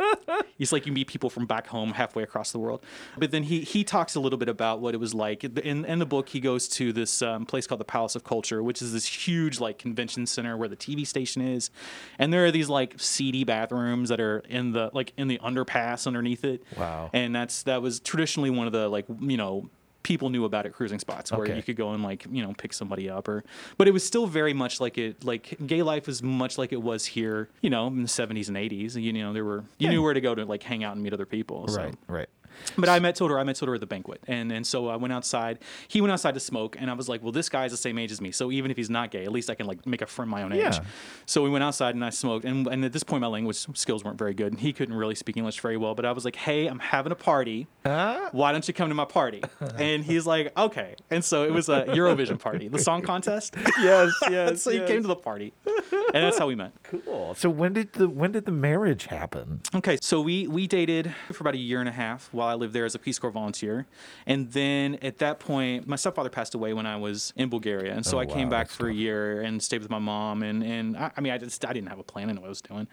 [0.57, 2.83] He's like you meet people from back home halfway across the world.
[3.17, 5.43] But then he he talks a little bit about what it was like.
[5.43, 8.63] In in the book, he goes to this um, place called the Palace of Culture,
[8.63, 11.69] which is this huge like convention center where the TV station is,
[12.17, 16.07] and there are these like seedy bathrooms that are in the like in the underpass
[16.07, 16.63] underneath it.
[16.77, 17.09] Wow.
[17.13, 19.69] And that's that was traditionally one of the like you know
[20.03, 21.57] people knew about it cruising spots where Okay.
[21.57, 23.43] you could go and like you know pick somebody up or
[23.77, 26.81] but it was still very much like it like gay life was much like it
[26.81, 30.01] was here you know in the 70s and 80s you know there were you knew
[30.01, 31.75] where to go to like hang out and meet other people so.
[31.81, 32.29] right, right.
[32.77, 33.39] But I met Todor.
[33.39, 35.59] I met Todor at the banquet, and and so I went outside.
[35.87, 38.11] He went outside to smoke, and I was like, well, this guy's the same age
[38.11, 40.05] as me, so even if he's not gay, at least I can like make a
[40.05, 40.59] friend my own age.
[40.59, 40.79] Yeah.
[41.25, 44.03] So we went outside and I smoked, and and at this point my language skills
[44.03, 45.95] weren't very good, and he couldn't really speak English very well.
[45.95, 47.67] But I was like, hey, I'm having a party.
[47.85, 48.29] Ah.
[48.31, 49.43] Why don't you come to my party?
[49.77, 50.95] And he's like, okay.
[51.11, 53.55] And so it was a Eurovision party, the song contest.
[53.79, 54.61] Yes, yes.
[54.63, 56.71] so he came to the party, and that's how we met.
[56.83, 57.35] Cool.
[57.35, 59.61] So when did the when did the marriage happen?
[59.75, 62.73] Okay, so we we dated for about a year and a half while I lived
[62.73, 63.85] there as a Peace Corps volunteer,
[64.25, 68.05] and then at that point, my stepfather passed away when I was in Bulgaria, and
[68.05, 70.63] so Oh, I came wow, back for a year and stayed with my mom, and
[70.63, 72.49] and I, I mean I just I didn't have a plan, I know what I
[72.49, 72.87] was doing,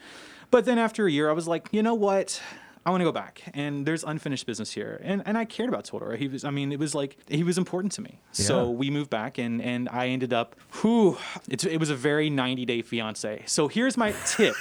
[0.51, 2.41] but then after a year, I was like, you know what.
[2.87, 5.85] I want to go back, and there's unfinished business here, and and I cared about
[5.87, 6.19] Todor.
[6.19, 8.21] He was, I mean, it was like he was important to me.
[8.33, 11.17] So we moved back, and and I ended up, whew,
[11.49, 13.43] it's, it was a very 90 day fiance.
[13.47, 14.55] So here's my tip: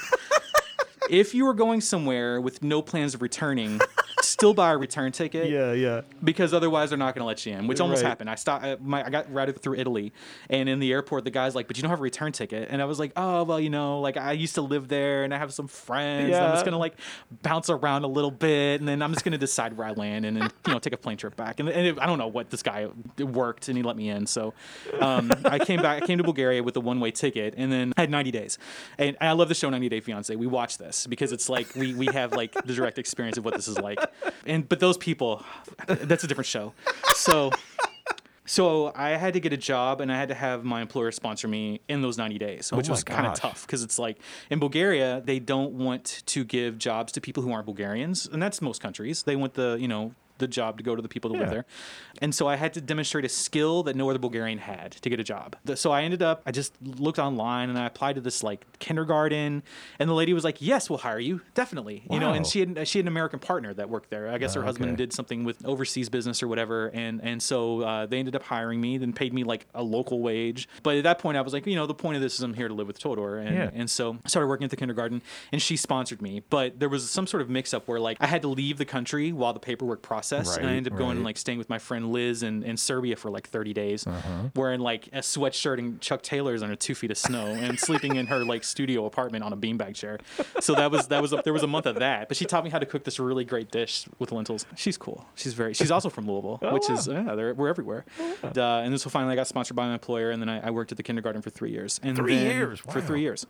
[1.09, 3.81] if you are going somewhere with no plans of returning,
[4.21, 6.01] still buy a return ticket Yeah, yeah.
[6.23, 8.09] because otherwise they're not going to let you in, which almost Right.
[8.09, 8.29] happened.
[8.29, 8.63] I stopped.
[8.65, 10.13] I, my, I got routed through Italy,
[10.49, 12.81] and in the airport, the guy's like, "But you don't have a return ticket." And
[12.81, 15.37] I was like, "Oh well, you know, like I used to live there, and I
[15.37, 16.33] have some friends.
[16.35, 16.95] and I'm just gonna like
[17.41, 20.37] bounce around a little bit, and then I'm just gonna decide where I land, and
[20.37, 22.49] then you know take a plane trip back." And, and it, I don't know what
[22.49, 22.87] this guy
[23.19, 24.25] worked, and he let me in.
[24.27, 24.53] So
[24.99, 26.03] um, I came back.
[26.03, 28.57] I came to Bulgaria with a one way ticket, and then I had 90 days.
[28.97, 30.35] And I love the show 90 Day Fiance.
[30.35, 33.53] We watch this because it's like we we have like the direct experience of what
[33.55, 33.99] this is like.
[34.45, 35.43] And but those people,
[35.87, 36.73] that's a different show.
[37.15, 37.51] So.
[38.45, 41.47] So I had to get a job and I had to have my employer sponsor
[41.47, 44.17] me in those 90 days, oh which Oh was kind of tough because it's like
[44.49, 48.61] in Bulgaria they don't want to give jobs to people who aren't Bulgarians, and that's
[48.61, 49.23] most countries.
[49.23, 51.65] They want the you know the job to go to the people that live there,
[52.21, 55.19] and so I had to demonstrate a skill that no other Bulgarian had to get
[55.19, 55.55] a job.
[55.75, 59.63] So I ended up I just looked online and I applied to this like kindergarten,
[59.99, 62.87] and the lady was like, "Yes, we'll hire you, definitely." You know, and she had
[62.87, 64.29] she had an American partner that worked there.
[64.29, 64.97] I guess her Oh, husband okay.
[64.97, 68.79] did something with overseas business or whatever, and and so uh, they ended up hiring
[68.81, 70.67] me, then paid me like a local wage.
[70.83, 72.53] But at that point, I was like, you know, the point of this is I'm
[72.53, 73.69] here to live with Todor, and Yeah.
[73.73, 76.41] and so I started working at the kindergarten, and she sponsored me.
[76.49, 78.85] But there was some sort of mix up where like I had to leave the
[78.85, 81.69] country while the paperwork processed, and I Right, ended up going and like staying with
[81.69, 84.49] my friend Liz in, in Serbia for like 30 days, Uh-huh.
[84.55, 88.27] wearing like a sweatshirt and Chuck Taylors under two feet of snow, and sleeping in
[88.27, 90.19] her like studio apartment on a beanbag chair.
[90.59, 92.27] So that was that was a, there was a month of that.
[92.27, 94.65] But she taught me how to cook this really great dish with lentils.
[94.75, 95.25] She's cool.
[95.35, 95.73] She's very.
[95.73, 98.05] She's also from Louisville, which is yeah, they're, we're everywhere.
[98.19, 98.49] Uh,
[98.83, 100.91] and then so finally I got sponsored by my employer, and then I, I worked
[100.91, 101.99] at the kindergarten for three years.
[102.03, 102.79] And Three then- years?
[102.79, 103.45] for three years,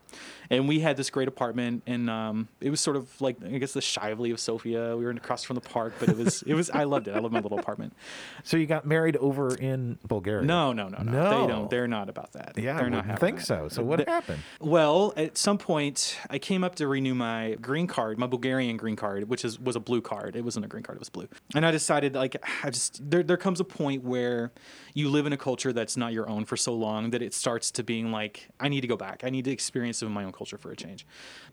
[0.50, 3.72] and we had this great apartment, and um, it was sort of like I guess
[3.72, 4.96] the Shively of Sofia.
[4.96, 7.14] We were across from the park, but it was it was I loved it.
[7.14, 7.92] I love my little apartment.
[8.46, 10.44] So you got married over in Bulgaria?
[10.44, 11.12] No, no, no, no.
[11.12, 11.40] No.
[11.40, 11.70] They don't.
[11.70, 12.52] They're not about that.
[12.56, 13.46] Yeah, they're I not wouldn't think that.
[13.46, 13.68] so.
[13.68, 14.42] So what The- happened?
[14.60, 18.96] Well, at some point, I came up to renew my green card, my Bulgarian green
[18.96, 20.36] card, which is was a blue card.
[20.36, 21.28] It wasn't a green card; it was blue.
[21.54, 24.52] And I decided, like, I just there there comes a point where
[24.92, 27.70] you live in a culture that's not your own for so long that it starts
[27.72, 29.22] to being like, I need to go back.
[29.24, 31.06] I need to experience some of my own culture for a change.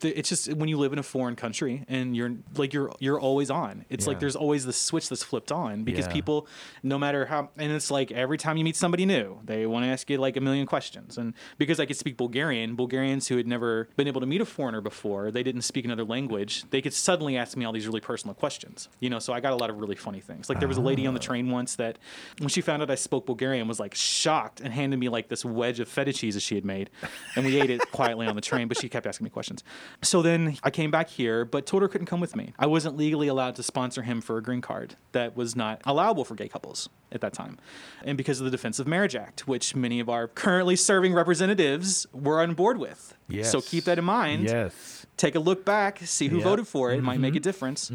[0.04, 3.50] It's just when you live in a foreign country and you're like you're you're always
[3.50, 3.86] on.
[3.89, 6.14] It's like there's always the switch that's flipped on because Yeah.
[6.14, 6.48] people,
[6.84, 9.90] no matter how, and it's like every time you meet somebody new, they want to
[9.90, 11.18] ask you like a million questions.
[11.18, 14.46] And because I could speak Bulgarian, Bulgarians who had never been able to meet a
[14.46, 18.02] foreigner before, they didn't speak another language, they could suddenly ask me all these really
[18.02, 18.90] personal questions.
[19.00, 20.50] You know, so I got a lot of really funny things.
[20.50, 21.24] Like there was a lady on the ah.
[21.24, 21.98] train once that,
[22.40, 25.44] when she found out I spoke Bulgarian, was like shocked and handed me like this
[25.46, 26.90] wedge of feta cheese that she had made,
[27.36, 28.68] and we ate it quietly on the train.
[28.68, 29.64] But she kept asking me questions.
[30.02, 32.54] So then I came back here, but Todor couldn't come with me.
[32.60, 34.91] I wasn't legally allowed to sponsor him for a green card.
[35.14, 37.58] That was not allowable for gay couples at that time,
[38.06, 42.08] and because of the Defense of Marriage Act, which many of our currently serving representatives
[42.14, 43.14] were on board with.
[43.28, 43.52] Yes.
[43.52, 45.06] So keep that in mind Yes.
[45.18, 46.38] take a look back, see who.
[46.38, 46.44] Mm-hmm.
[46.48, 46.98] voted for it.
[47.00, 47.92] It might make a difference.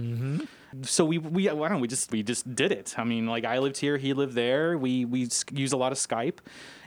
[0.83, 2.95] So we we I don't know, we just we just did it.
[2.99, 4.77] I mean, like I lived here, he lived there.
[4.77, 6.39] We we use a lot of Skype,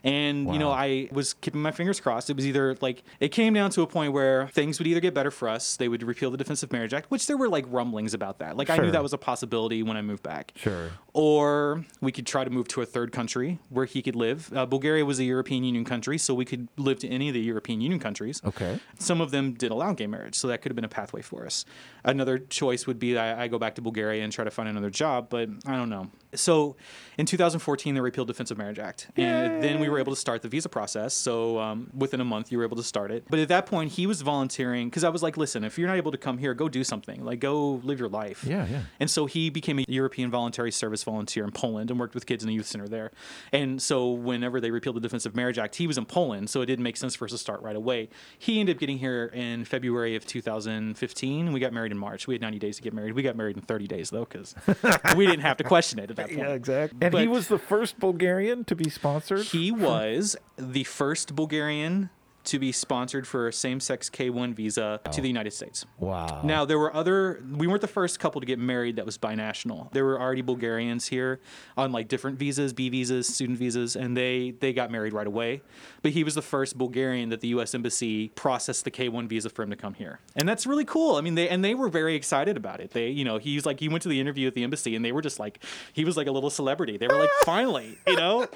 [0.03, 2.29] and you know I was keeping my fingers crossed.
[2.29, 5.13] It was either like it came down to a point where things would either get
[5.13, 7.65] better for us, they would repeal the Defense of Marriage Act, which there were like
[7.69, 8.57] rumblings about that.
[8.57, 10.53] Like I knew that was a possibility when I moved back.
[10.55, 10.91] Sure.
[11.13, 14.51] Or we could try to move to a third country where he could live.
[14.53, 17.41] Uh, Bulgaria was a European Union country, so we could live to any of the
[17.41, 18.41] European Union countries.
[18.45, 18.79] Okay.
[18.97, 21.45] Some of them did allow gay marriage, so that could have been a pathway for
[21.45, 21.65] us.
[22.03, 24.89] Another choice would be I, I go back to Bulgaria and try to find another
[24.89, 26.09] job, but I don't know.
[26.33, 26.75] So
[27.17, 30.41] in 2014, they repealed Defense of Marriage Act, and then we were able to start
[30.41, 31.13] the visa process.
[31.13, 33.25] So um, within a month, you were able to start it.
[33.29, 35.97] But at that point, he was volunteering because I was like, listen, if you're not
[35.97, 37.23] able to come here, go do something.
[37.25, 38.43] Like go live your life.
[38.45, 38.81] Yeah, yeah.
[38.99, 42.43] And so he became a European voluntary service volunteer in Poland and worked with kids
[42.43, 43.11] in the youth center there.
[43.51, 46.61] And so whenever they repealed the Defense of Marriage Act, he was in Poland, so
[46.61, 48.09] it didn't make sense for us to start right away.
[48.37, 51.51] He ended up getting here in February of 2015.
[51.51, 52.27] We got married in March.
[52.27, 53.13] We had 90 days to get married.
[53.13, 54.55] We got married in 30 days though, because
[55.15, 56.39] we didn't have to question it that point.
[56.39, 56.99] Yeah, exactly.
[57.01, 59.45] And he was the first Bulgarian to be sponsored.
[59.45, 62.10] He was the first Bulgarian
[62.49, 65.85] to be sponsored for a same-sex K-1 visa to the United States.
[65.97, 66.41] wow.
[66.43, 67.43] Now there were other.
[67.51, 69.91] We weren't the first couple to get married that was binational.
[69.93, 71.39] There were already Bulgarians here
[71.77, 75.62] on like different visas, B visas, student visas, and they they got married right away.
[76.01, 77.75] But he was the first Bulgarian that the U.S.
[77.75, 81.15] embassy processed the K-1 visa for him to come here, and that's really cool.
[81.15, 82.91] I mean, they and they were very excited about it.
[82.91, 85.12] They, you know, he's like he went to the interview at the embassy, and they
[85.12, 86.97] were just like he was like a little celebrity.
[86.97, 88.47] They were like, finally, you know.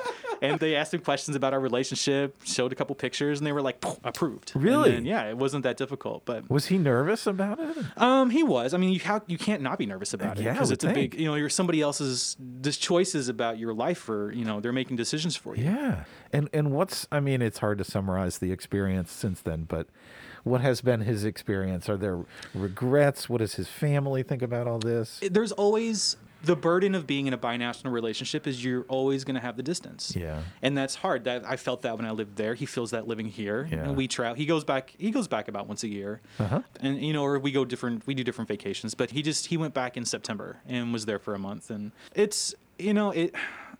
[0.41, 3.61] And they asked him questions about our relationship, showed a couple pictures, and they were
[3.61, 4.51] like, approved.
[4.55, 4.91] Really?
[4.91, 7.77] then, yeah, it wasn't that difficult, but was he nervous about it?
[7.97, 8.73] um, he was.
[8.73, 11.13] I mean, you how you can't not be nervous about it because it's a big.
[11.15, 12.35] You know, you're somebody else's.
[12.39, 15.65] This choices about your life, or you know, they're making decisions for you.
[15.65, 16.03] Yeah.
[16.31, 19.87] And and what's I mean, it's hard to summarize the experience since then, but
[20.43, 21.87] what has been his experience?
[21.89, 22.19] Are there
[22.53, 23.29] regrets?
[23.29, 25.21] What does his family think about all this?
[25.31, 29.41] There's always the burden of being in a binational relationship is you're always going to
[29.41, 30.13] have the distance.
[30.15, 30.41] Yeah.
[30.61, 31.23] And that's hard.
[31.23, 32.53] That I felt that when I lived there.
[32.53, 33.67] He feels that living here.
[33.71, 33.85] Yeah.
[33.85, 34.35] And we travel.
[34.35, 34.93] He goes back.
[34.97, 36.21] He goes back about once a year.
[36.39, 36.61] Uh-huh.
[36.81, 38.05] And you know, or we go different.
[38.05, 38.93] We do different vacations.
[38.93, 41.69] But he just he went back in September and was there for a month.
[41.69, 43.33] And it's you know it.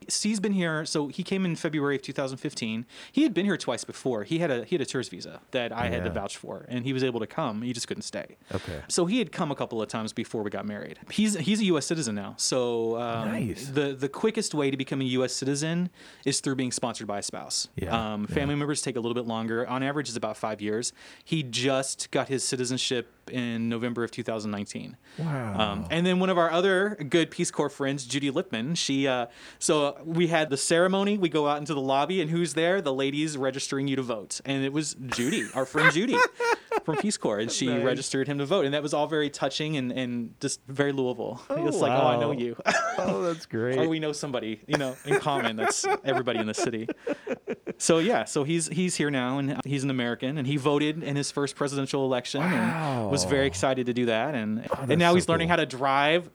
[0.10, 0.86] C's been here.
[0.86, 2.86] So he came in February of 2015.
[3.12, 4.24] He had been here twice before.
[4.24, 6.86] He had a he had a tourist visa that I had to vouch for, and
[6.86, 7.62] he was able to come.
[7.62, 8.38] He just couldn't stay.
[8.54, 8.82] Okay.
[8.88, 11.00] So he had come a couple of times before we got married.
[11.12, 11.86] He's he's a U.S.
[11.86, 12.36] citizen now.
[12.38, 13.68] So um, Nice.
[13.68, 15.34] the the quickest way to become a U.S.
[15.34, 15.90] citizen
[16.26, 17.68] is through being sponsored by a spouse.
[17.76, 19.68] Yeah, Um, family members take a little bit longer.
[19.68, 20.94] On average, it's about five years.
[21.24, 24.98] He just got his citizenship in November of 2019.
[25.18, 25.60] Wow.
[25.60, 29.28] Um, and then one of our other good Peace Corps friends, Judy Lipman, she uh,
[29.60, 31.18] so we had the ceremony.
[31.18, 32.82] We go out into the lobby, and who's there?
[32.82, 36.16] The ladies registering you to vote, and it was Judy, our friend Judy
[36.86, 37.84] from Peace Corps, and she Nice.
[37.84, 41.42] registered him to vote, and that was all very touching and, and just very Louisville.
[41.50, 42.56] Oh, it's like, oh, I know you,
[42.98, 43.78] oh, that's great.
[43.78, 45.56] or we know somebody, you know, in common.
[45.56, 46.88] That's everybody in the city.
[47.78, 51.16] So yeah, so he's he's here now, and he's an American, and he voted in
[51.16, 55.00] his first presidential election, and was very excited to do that, and oh, that's and
[55.00, 56.30] now so he's learning how to drive.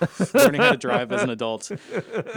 [0.34, 1.70] learning how to drive as an adult,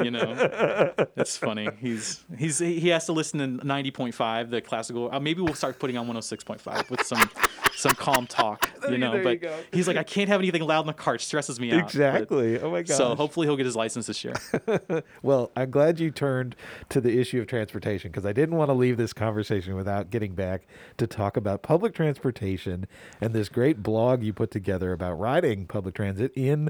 [0.04, 1.70] you know, it's funny.
[1.80, 5.10] He's he's he has to listen to ninety point five, the classical.
[5.12, 7.30] Uh, maybe we'll start putting on one hundred six point five with some
[7.76, 9.14] some calm talk, you know.
[9.14, 9.56] There but go.
[9.74, 11.82] he's like, I can't have anything loud in the car; it stresses me out.
[11.82, 12.60] But- Exactly.
[12.60, 12.96] Oh my god.
[12.96, 14.34] So hopefully he'll get his license this year.
[15.22, 16.56] Well, I'm glad you turned
[16.90, 20.34] to the issue of transportation because I didn't want to leave this conversation without getting
[20.34, 20.68] back
[20.98, 22.88] to talk about public transportation
[23.22, 26.70] and this great blog you put together about riding public transit in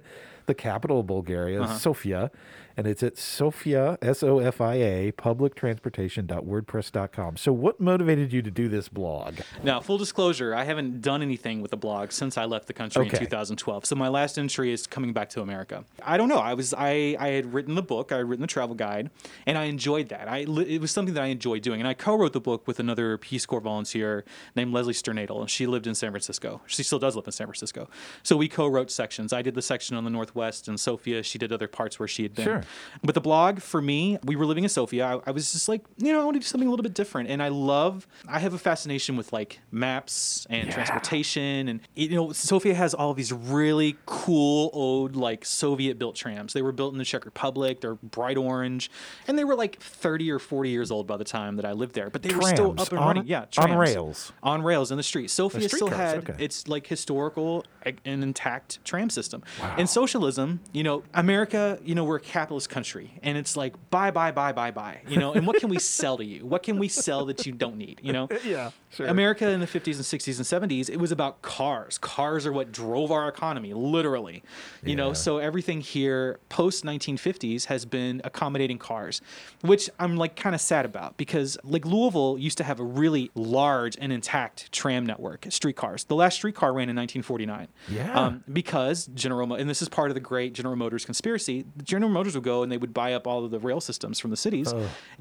[0.50, 1.78] the capital of Bulgaria, uh-huh.
[1.78, 2.32] Sofia.
[2.80, 7.36] And it's at Sofia, S O F I A, publictransportation.wordpress.com.
[7.36, 9.40] So, what motivated you to do this blog?
[9.64, 13.06] Now, full disclosure, I haven't done anything with the blog since I left the country
[13.06, 13.18] Okay.
[13.18, 13.86] in 2012.
[13.86, 15.84] So my last entry is coming back to America.
[16.06, 16.38] I don't know.
[16.38, 19.10] I was I I had written the book, I had written the travel guide,
[19.46, 20.30] and I enjoyed that.
[20.30, 23.18] I it was something that I enjoyed doing, and I co-wrote the book with another
[23.18, 24.24] Peace Corps volunteer
[24.56, 26.62] named Leslie Sternadel, and she lived in San Francisco.
[26.66, 27.90] She still does live in San Francisco.
[28.24, 29.34] So we co-wrote sections.
[29.34, 31.24] I did the section on the Northwest and Sofia.
[31.24, 32.46] She did other parts where she had been.
[32.46, 32.64] Sure.
[33.04, 35.06] But the blog for me, we were living in Sofia.
[35.06, 36.94] I, I was just like, you know, I want to do something a little bit
[36.94, 37.30] different.
[37.30, 40.74] And I love, I have a fascination with like maps and Yeah.
[40.74, 41.68] transportation.
[41.70, 46.54] And, you know, Sofia has all these really cool old, like Soviet built trams.
[46.54, 47.82] They were built in the Czech Republic.
[47.82, 48.92] They're bright orange.
[49.28, 51.96] And they were like 30 or 40 years old by the time that I lived
[51.96, 52.10] there.
[52.10, 53.28] But they were still up and on- running.
[53.28, 54.32] Yeah, Trams, on rails.
[54.44, 55.30] On rails in the street.
[55.30, 56.44] Sofia still streetcars, had okay.
[56.44, 59.44] its like historical and intact tram system.
[59.78, 62.22] In socialism, you know, America, you know, we're a
[62.60, 65.00] capitalist country, and it's like buy, buy, buy, buy, buy.
[65.08, 66.46] You know, and what can we sell to you?
[66.46, 68.00] What can we sell that you don't need?
[68.04, 69.08] You know, Yeah, sure.
[69.08, 71.98] America in the 50s and 60s and 70s, it was about cars.
[71.98, 74.44] Cars are what drove our economy, literally.
[74.84, 74.96] You Yeah.
[74.96, 79.22] know, so everything here post 1950s has been accommodating cars,
[79.62, 83.32] which I'm like kind of sad about because like Louisville used to have a really
[83.36, 86.06] large and intact tram network, streetcars.
[86.06, 87.68] The last streetcar ran in 1949.
[87.90, 88.14] Yeah.
[88.20, 91.66] Um, because General, Mo- and this is part of the great General Motors conspiracy.
[91.84, 94.30] General Motors would go and they would buy up all of the rail systems from
[94.32, 94.74] the cities,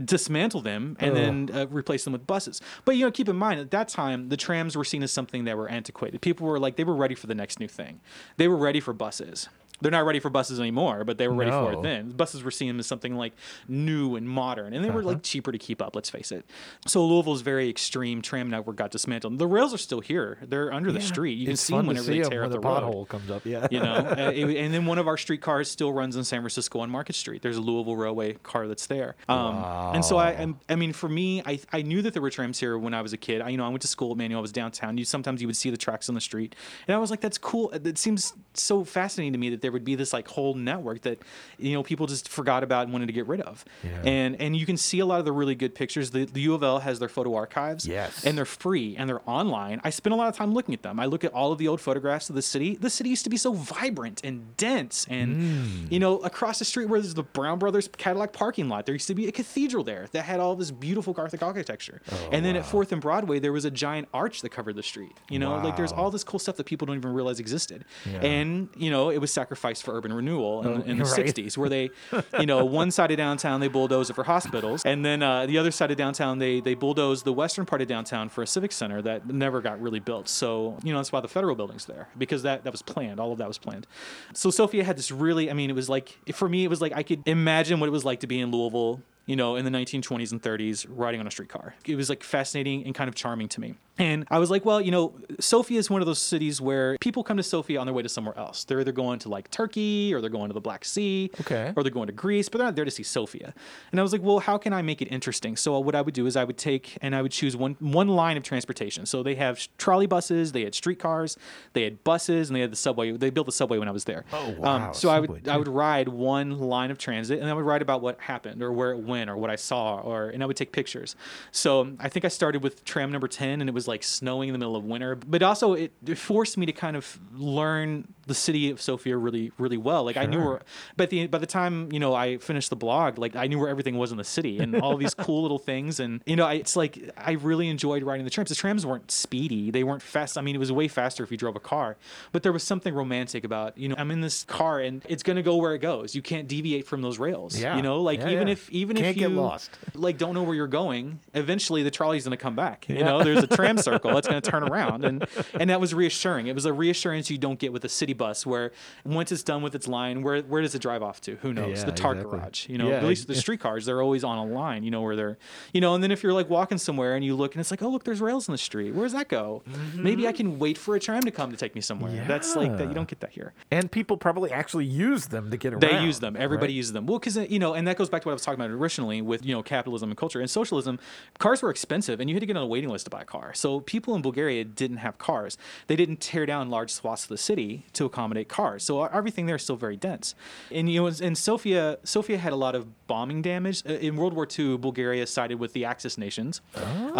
[0.02, 2.60] dismantle them, and then uh, replace them with buses.
[2.84, 5.44] But you know, keep in mind at that time the trams were seen as something
[5.44, 6.20] that were antiquated.
[6.20, 8.00] People were like they were ready for the next new thing.
[8.36, 9.48] They were ready for buses.
[9.80, 12.10] They're not ready for buses anymore, but they were ready for it then.
[12.10, 13.32] Buses were seen as something like
[13.68, 15.08] new and modern, and they were Uh-huh.
[15.10, 15.94] like cheaper to keep up.
[15.94, 16.44] Let's face it.
[16.86, 19.38] So Louisville's very extreme tram network got dismantled.
[19.38, 21.38] The rails are still here; they're under the street.
[21.38, 23.44] You can see them whenever see they tear up the the pothole comes up.
[23.46, 23.66] Yeah.
[23.70, 26.80] you know uh, it- and then one of our streetcars still runs in san francisco
[26.80, 29.56] on market street there's a louisville railway car that's there um,
[29.94, 32.76] and so I, I mean for me I, I knew that there were trams here
[32.78, 34.42] when i was a kid I, you know i went to school at manuel i
[34.42, 36.54] was downtown you sometimes you would see the tracks on the street
[36.88, 39.84] and i was like that's cool it seems so fascinating to me that there would
[39.84, 41.18] be this like whole network that
[41.58, 44.02] you know people just forgot about and wanted to get rid of Yeah.
[44.04, 46.54] and and you can see a lot of the really good pictures the, the u
[46.54, 48.24] of l has their photo archives Yes.
[48.24, 49.80] and they're free and they're online.
[49.84, 50.98] I spend a lot of time looking at them.
[51.00, 52.76] I look at all of the old photographs of the city.
[52.76, 55.06] The city used to be so vibrant and dense.
[55.08, 55.92] And, Mm.
[55.92, 59.06] you know, across the street where there's the Brown Brothers Cadillac parking lot, there used
[59.08, 62.00] to be a cathedral there that had all this beautiful Gothic architecture.
[62.32, 64.82] and then at Oh, 4th and Broadway, there was a giant arch that covered the
[64.82, 65.12] street.
[65.30, 67.84] You know, like there's all this cool stuff that people don't even realize existed.
[68.10, 68.20] Yeah.
[68.20, 71.26] And, you know, it was sacrificed for urban renewal in, in the right.
[71.26, 71.90] 60s where they,
[72.38, 75.58] you know, one side of downtown they bulldoze it for hospitals, and then uh, the
[75.58, 78.72] other side of downtown they they bulldoze the western part of downtown for a civic
[78.72, 80.28] center that never got really built.
[80.28, 83.20] So you know that's why the federal building's there because that that was planned.
[83.20, 83.86] All of that was planned.
[84.34, 86.92] So Sofia had this really, I mean, it was like for me, it was like
[86.94, 89.02] I could imagine what it was like to be in Louisville.
[89.26, 91.74] You know, in the 1920s and 30s, riding on a streetcar.
[91.84, 93.74] It was like fascinating and kind of charming to me.
[93.98, 97.24] And I was like, well, you know, Sofia is one of those cities where people
[97.24, 98.64] come to Sofia on their way to somewhere else.
[98.64, 101.30] They're either going to like Turkey or they're going to the Black Sea.
[101.40, 101.72] Okay.
[101.76, 103.52] Or they're going to Greece, but they're not there to see Sofia.
[103.90, 105.56] And I was like, well, how can I make it interesting?
[105.56, 108.08] So what I would do is I would take and I would choose one one
[108.08, 109.06] line of transportation.
[109.06, 111.36] So they have trolley buses, they had streetcars,
[111.72, 113.12] they had buses, and they had the subway.
[113.12, 114.24] They built the subway when I was there.
[114.32, 117.48] Oh, um, wow, so I subway, would I would ride one line of transit, and
[117.48, 120.28] I would write about what happened or where it went or what I saw, or
[120.28, 121.16] and I would take pictures.
[121.50, 124.48] So um, I think I started with tram number ten, and it was like snowing
[124.48, 125.16] in the middle of winter.
[125.16, 129.50] But also it, it forced me to kind of learn the city of Sofia really
[129.58, 130.04] really well.
[130.04, 130.60] Like I knew where,
[130.96, 133.68] but the by the time you know I finished the blog, like I knew where
[133.68, 135.98] everything was in the city and all these cool little things.
[135.98, 138.50] And you know, I, it's like I really enjoyed riding the trams.
[138.50, 140.38] The trams weren't speedy; they weren't fast.
[140.38, 141.96] I mean, it was way faster if you drove a car,
[142.32, 145.42] but there was something romantic about you know I'm in this car and it's gonna
[145.42, 146.14] go where it goes.
[146.14, 147.58] You can't deviate from those rails.
[147.58, 147.76] Yeah.
[147.76, 148.52] You know, like Yeah, even yeah.
[148.52, 149.70] if even Can't if you get lost.
[149.94, 152.88] like don't know where you're going, eventually the trolley's gonna come back.
[152.88, 155.26] You know, there's a tram circle that's gonna turn around, and
[155.58, 156.46] and that was reassuring.
[156.46, 158.72] It was a reassurance you don't get with a city bus, where
[159.04, 161.36] once it's done with its line, where where does it drive off to?
[161.36, 161.78] Who knows?
[161.78, 162.38] Yeah, the tar exactly.
[162.38, 162.68] garage.
[162.68, 164.84] You know, Yeah, at least the streetcars, they're always on a line.
[164.84, 165.38] You know where they're,
[165.72, 167.82] you know, and then if you're like walking somewhere and you look and it's like,
[167.82, 168.94] oh look, there's rails in the street.
[168.94, 169.62] Where does that go?
[169.68, 170.02] Mm-hmm.
[170.02, 172.24] Maybe I can wait for a tram to come to take me somewhere.
[172.26, 172.88] That's like that.
[172.88, 173.54] You don't get that here.
[173.70, 175.80] And people probably actually use them to get around.
[175.80, 176.36] They use them.
[176.36, 176.76] Everybody right?
[176.76, 177.06] uses them.
[177.06, 178.70] Well, because uh, you know, and that goes back to what I was talking about
[178.70, 180.98] originally with you know capitalism and culture and socialism.
[181.38, 183.24] Cars were expensive, and you had to get on a waiting list to buy a
[183.24, 183.54] car.
[183.54, 185.56] So people in Bulgaria didn't have cars.
[185.86, 188.80] They didn't tear down large swaths of the city to accommodate cars.
[188.88, 190.34] So everything there is still very dense.
[190.76, 194.34] And you know, and Sofia, Sofia had a lot of bombing damage Uh, in World
[194.38, 194.76] War II.
[194.88, 196.60] Bulgaria sided with the Axis nations,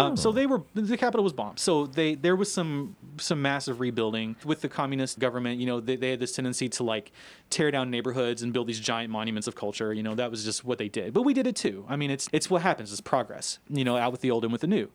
[0.01, 1.59] um, so they were the capital was bombed.
[1.59, 5.59] So they there was some some massive rebuilding with the communist government.
[5.61, 7.11] You know, they, they had this tendency to like
[7.49, 9.93] tear down neighborhoods and build these giant monuments of culture.
[9.93, 11.13] You know, that was just what they did.
[11.13, 11.85] But we did it too.
[11.87, 12.91] I mean, it's it's what happens.
[12.91, 13.59] It's progress.
[13.69, 14.87] You know, out with the old and with the new.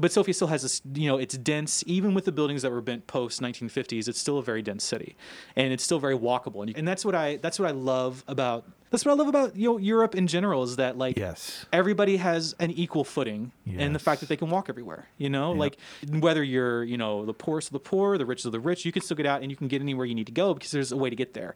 [0.00, 0.82] But Sofia still has this.
[0.94, 1.84] You know, it's dense.
[1.86, 5.16] Even with the buildings that were built post 1950s, it's still a very dense city,
[5.56, 6.62] and it's still very walkable.
[6.62, 8.64] And, and that's what I that's what I love about.
[8.92, 11.66] That's what I love about you know, Europe in general is that like Yes.
[11.72, 15.08] everybody has an equal footing and the fact that they can walk everywhere.
[15.18, 15.78] You know, like
[16.08, 18.92] whether you're, you know, the poorest of the poor, the richest of the rich, you
[18.92, 20.92] can still get out and you can get anywhere you need to go because there's
[20.92, 21.54] a way to get there.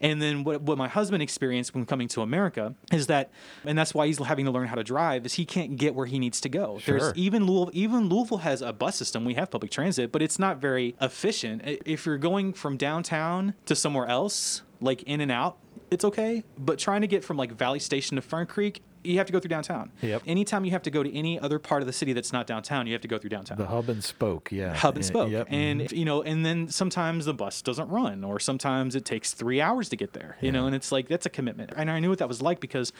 [0.00, 3.30] And then what, what my husband experienced when coming to America is that,
[3.64, 6.04] and that's why he's having to learn how to drive, is he can't get where
[6.04, 6.78] he needs to go.
[6.78, 6.98] Sure.
[6.98, 9.24] There's even Louisville, even Louisville has a bus system.
[9.24, 11.62] We have public transit, but it's not very efficient.
[11.64, 15.56] If you're going from downtown to somewhere else, like in and out,
[15.90, 16.44] it's okay.
[16.58, 19.38] But trying to get from like Valley Station to Fern Creek, you have to go
[19.38, 19.92] through downtown.
[20.02, 20.22] Yep.
[20.26, 22.86] Anytime you have to go to any other part of the city that's not downtown,
[22.86, 23.58] you have to go through downtown.
[23.58, 24.74] The hub and spoke, yeah.
[24.74, 25.48] Hub and spoke, Yep.
[25.50, 29.32] and if- you know, and then sometimes the bus doesn't run, or sometimes it takes
[29.34, 30.36] three hours to get there.
[30.40, 31.72] You know, and it's like that's a commitment.
[31.76, 32.92] And I knew what that was like because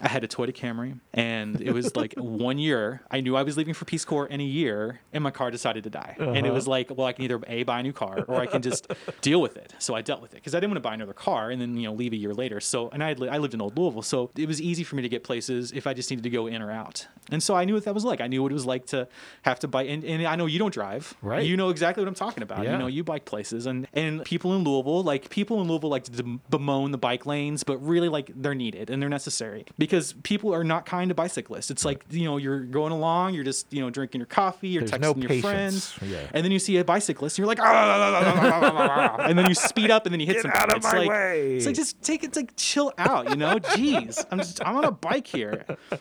[0.00, 3.02] I had a Toyota Camry, and it was like one year.
[3.10, 5.84] I knew I was leaving for Peace Corps in a year, and my car decided
[5.84, 6.16] to die.
[6.18, 6.46] And Uh-huh.
[6.46, 8.62] it was like, well, I can either a buy a new car or I can
[8.62, 8.86] just
[9.20, 9.74] deal with it.
[9.78, 11.76] So I dealt with it because I didn't want to buy another car and then
[11.76, 12.60] you know leave a year later.
[12.60, 15.02] So and I had, I lived in Old Louisville, so it was easy for me
[15.02, 17.06] to get places if I just needed to go in or out.
[17.32, 18.20] And so I knew what that was like.
[18.20, 19.06] I knew what it was like to
[19.42, 19.88] have to bike.
[19.88, 21.44] And, and I know you don't drive, Right.
[21.46, 22.64] You know exactly what I'm talking about.
[22.64, 22.72] Yeah.
[22.72, 26.04] You know you bike places, and and people in Louisville, like people in Louisville, like
[26.04, 30.52] to bemoan the bike lanes, but really like they're needed and they're necessary because people
[30.54, 31.70] are not kind to bicyclists.
[31.70, 34.84] It's like you know you're going along, you're just you know drinking your coffee, you're
[34.84, 35.92] There's no texting your patience.
[35.92, 36.26] friends, Yeah.
[36.32, 40.12] and then you see a bicyclist, and you're like, and then you speed up, and
[40.12, 40.60] then you hit Get something.
[40.60, 41.56] out of it's my like, way.
[41.56, 43.58] It's like just take it, like chill out, you know.
[43.58, 45.39] Jeez, I'm just I'm on a bike here.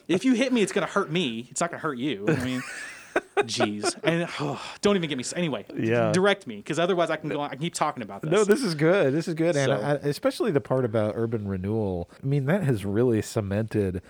[0.07, 1.47] If you hit me, it's gonna hurt me.
[1.51, 2.25] It's not gonna hurt you.
[2.27, 2.61] I mean.
[3.39, 5.23] Jeez, and oh, don't even get me.
[5.35, 6.11] Anyway, Yeah.
[6.11, 7.39] direct me because otherwise I can go.
[7.39, 8.31] on I can keep talking about this.
[8.31, 9.13] No, this is good.
[9.13, 12.09] This is good, and So- especially the part about urban renewal.
[12.21, 14.01] I mean, that has really cemented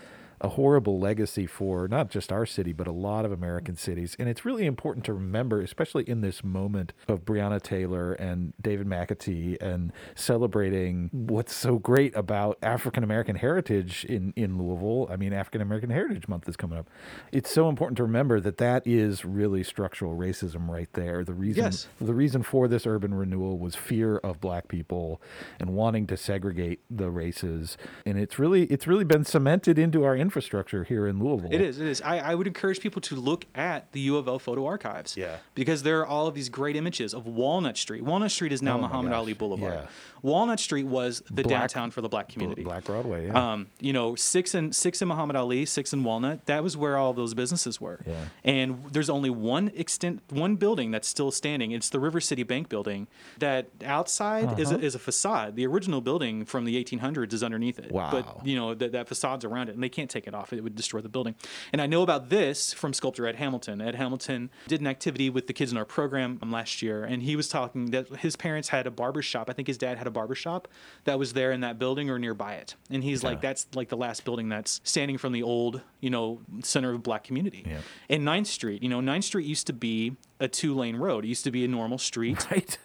[0.41, 4.15] a horrible legacy for not just our city, but a lot of American cities.
[4.19, 8.87] And it's really important to remember, especially in this moment of Breonna Taylor and David
[8.87, 15.07] McAtee and celebrating what's so great about African American heritage in, in Louisville.
[15.11, 16.87] I mean, African American Heritage Month is coming up.
[17.31, 21.23] It's so important to remember that that is really structural racism right there.
[21.23, 21.87] The reason Yes.
[21.99, 25.21] the reason for this urban renewal was fear of black people
[25.59, 27.75] and wanting to segregate the races
[28.05, 31.49] and it's really it's really been cemented into our infrastructure here in Louisville.
[31.51, 31.80] It is.
[31.80, 32.01] It is.
[32.03, 35.17] I, I would encourage people to look at the U of L photo archives.
[35.17, 35.38] Yeah.
[35.55, 38.03] Because there are all of these great images of Walnut Street.
[38.03, 39.73] Walnut Street is now Oh Muhammad Ali Boulevard.
[39.73, 39.88] yeah.
[40.22, 42.63] Walnut Street was the Black- downtown for the black community.
[42.63, 43.26] Black Broadway.
[43.28, 43.51] Yeah.
[43.53, 46.45] Um, you know, six and six in Muhammad Ali, six in Walnut.
[46.45, 47.99] That was where all those businesses were.
[48.05, 48.26] Yeah.
[48.43, 51.72] And there's only one extent, one building that's still standing.
[51.72, 53.07] It's the River City Bank building.
[53.39, 54.86] That outside is, a, Uh-huh.
[54.86, 55.55] is a facade.
[55.55, 57.91] The original building from the 1800s is underneath it.
[57.91, 58.11] Wow.
[58.11, 60.51] But you know that that facade's around it, and they can't take take it off.
[60.51, 61.34] It would destroy the building.
[61.72, 63.80] And I know about this from sculptor Ed Hamilton.
[63.80, 67.24] Ed Hamilton did an activity with the kids in our program um, last year, and
[67.24, 69.49] he was talking that his parents had a barber shop.
[69.49, 70.68] I think his dad had a barber shop
[71.05, 72.76] that was there in that building or nearby it.
[72.89, 76.41] And he's like, that's like the last building that's standing from the old, you know,
[76.64, 77.64] center of black community.
[77.66, 77.78] Yeah.
[78.10, 81.24] And 9th Street, you know, 9th Street used to be a two lane road.
[81.24, 82.78] It used to be a normal street Right.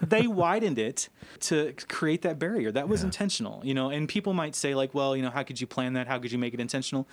[0.00, 1.08] they widened it
[1.40, 2.70] to create that barrier.
[2.72, 3.90] That was intentional, you know.
[3.90, 6.06] And people might say like, well, you know, how could you plan that?
[6.06, 7.06] How could you make it intentional?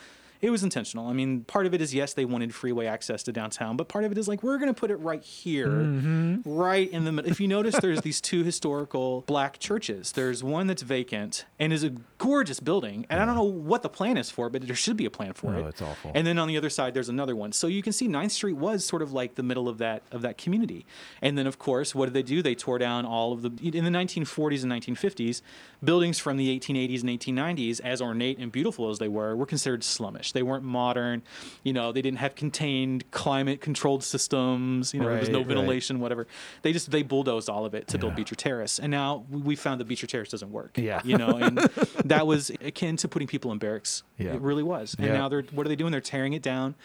[0.46, 1.08] It was intentional.
[1.08, 4.06] I mean, part of it is yes, they wanted freeway access to downtown, but part
[4.06, 6.42] of it is like we're going to put it right here, mm-hmm.
[6.46, 7.32] right in the middle.
[7.32, 10.12] If you notice, there's these two historical black churches.
[10.12, 13.90] There's one that's vacant and is a gorgeous building, and I don't know what the
[13.90, 15.70] plan is for, it, but there should be a plan for No, it.
[15.70, 16.12] it's awful.
[16.14, 17.52] And then on the other side, there's another one.
[17.52, 20.22] So you can see 9th Street was sort of like the middle of that of
[20.22, 20.86] that community.
[21.24, 22.44] And then, of course, what did they do?
[22.44, 25.42] They tore down all of the in the 1940s and 1950s
[25.84, 29.82] buildings from the 1880s and 1890s, as ornate and beautiful as they were, were considered
[29.82, 30.35] slummish.
[30.36, 31.24] They weren't modern.
[31.64, 34.94] You know, they didn't have contained climate controlled systems.
[34.94, 35.56] You know, there was no Right, right.
[35.56, 36.28] ventilation, whatever.
[36.62, 38.78] They just they bulldozed all of it to build Beecher Terrace.
[38.78, 40.78] And now we- we found that Beecher Terrace doesn't work.
[40.78, 41.02] Yeah.
[41.04, 41.58] You know, and
[42.06, 44.04] that was akin to putting people in barracks.
[44.18, 44.34] Yeah.
[44.34, 44.96] It really was.
[45.00, 45.14] And Yeah.
[45.18, 45.92] now they're what are they doing?
[45.92, 46.76] They're tearing it down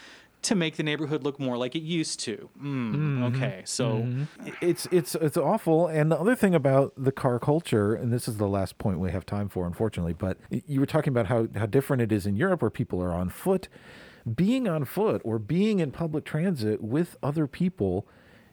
[0.43, 2.49] to make the neighborhood look more like it used to.
[2.63, 4.07] Mm, Okay, so
[4.61, 5.87] it's it's it's awful.
[5.87, 9.11] And the other thing about the car culture and this is the last point we
[9.11, 12.37] have time for unfortunately but you were talking about how how different it is in
[12.37, 13.69] Europe where people are on foot.
[14.35, 18.07] Being on foot or being in public transit with other people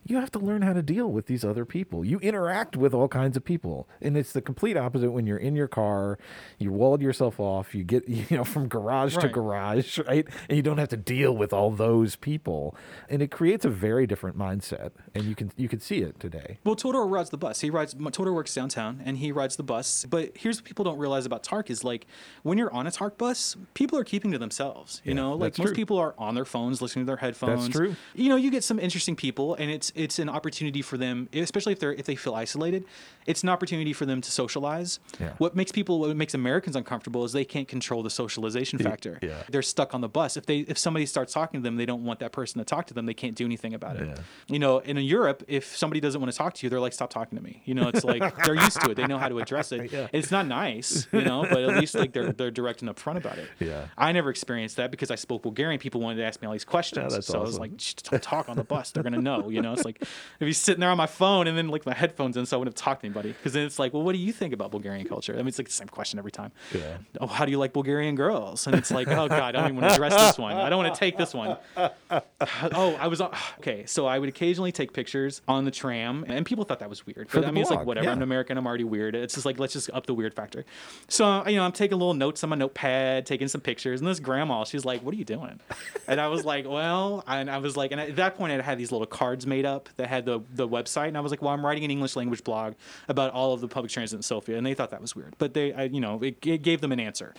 [0.08, 2.06] you have to learn how to deal with these other people.
[2.06, 3.90] You interact with all kinds of people.
[4.02, 6.18] And it's the complete opposite when you're in your car,
[6.58, 10.26] you walled yourself off, you get, you know, from garage to garage, right?
[10.50, 12.76] And you don't have to deal with all those people.
[13.10, 14.92] And it creates a very different mindset.
[15.14, 16.60] And you can you can see it today.
[16.64, 17.62] Well, Todor rides the bus.
[17.62, 17.94] He rides.
[17.94, 20.06] Todor works downtown, and he rides the bus.
[20.10, 22.08] But here's what people don't realize about TARC is like
[22.44, 25.02] when you're on a TARC bus, people are keeping to themselves.
[25.04, 25.76] You Yeah, know, like most true.
[25.76, 27.66] people are on their phones, listening to their headphones.
[27.66, 27.96] That's true.
[28.16, 31.74] You know, you get some interesting people, and it's it's an opportunity for them, especially
[31.74, 32.86] if they're if they feel isolated.
[33.26, 35.00] It's an opportunity for them to socialize.
[35.20, 35.34] Yeah.
[35.38, 39.20] What makes people, what makes Americans uncomfortable is they can't control the socialization factor.
[39.22, 39.44] yeah.
[39.50, 40.38] They're stuck on the bus.
[40.38, 42.88] If they if somebody starts talking to them, they don't want that person to talk
[42.88, 43.06] to them.
[43.06, 44.08] They can't do anything about it.
[44.08, 44.16] Yeah.
[44.48, 46.94] You know, and in Europe, if somebody doesn't want to talk to you, they're like,
[46.94, 48.96] "Stop talking to me." You know, it's like they're used to it.
[48.96, 49.92] They know how to address it.
[49.92, 50.08] Yeah.
[50.14, 53.38] It's not nice, you know, but at least like they're they're direct and upfront about
[53.38, 53.50] it.
[53.60, 53.88] Yeah.
[53.98, 55.80] I never experienced that because I spoke Bulgarian.
[55.80, 57.72] People wanted to ask me all these questions, that's so I was like,
[58.10, 58.92] don't talk on the bus.
[58.92, 61.58] They're gonna know." You know, it's like if he's sitting there on my phone and
[61.58, 63.30] then like my headphones in, so I wouldn't have talked to anybody.
[63.30, 65.34] Because then it's like, well, what do you think about Bulgarian culture?
[65.34, 66.52] I mean, it's like the same question every time.
[66.74, 66.98] Yeah.
[67.20, 68.68] Oh, how do you like Bulgarian girls?
[68.68, 70.56] And it's like, oh god, I don't even want to address this one.
[70.56, 71.58] I don't want to take this one.
[71.78, 73.22] oh, I was
[73.60, 73.86] okay.
[73.86, 77.30] So I would occasionally take pictures on the tram, and people thought that was weird.
[77.30, 78.10] For But I mean, it's like blog, whatever.
[78.10, 78.58] I'm an American.
[78.58, 79.16] I'm already weird.
[79.16, 80.66] It's just like let's just up the weird factor.
[81.08, 84.20] So you know, I'm taking little notes on my notepad, taking some pictures, and this
[84.20, 85.60] grandma, she's like, "What are you doing?"
[86.08, 88.78] And I was like, "Well," and I was like, and at that point, I had
[88.78, 91.54] these little cards made up that had the the website, and I was like, "Well,
[91.54, 92.74] I'm writing an English language blog
[93.08, 95.54] about all of the public transit in Sofia," and they thought that was weird, but
[95.54, 97.34] they, I, you know, it, it gave them an answer.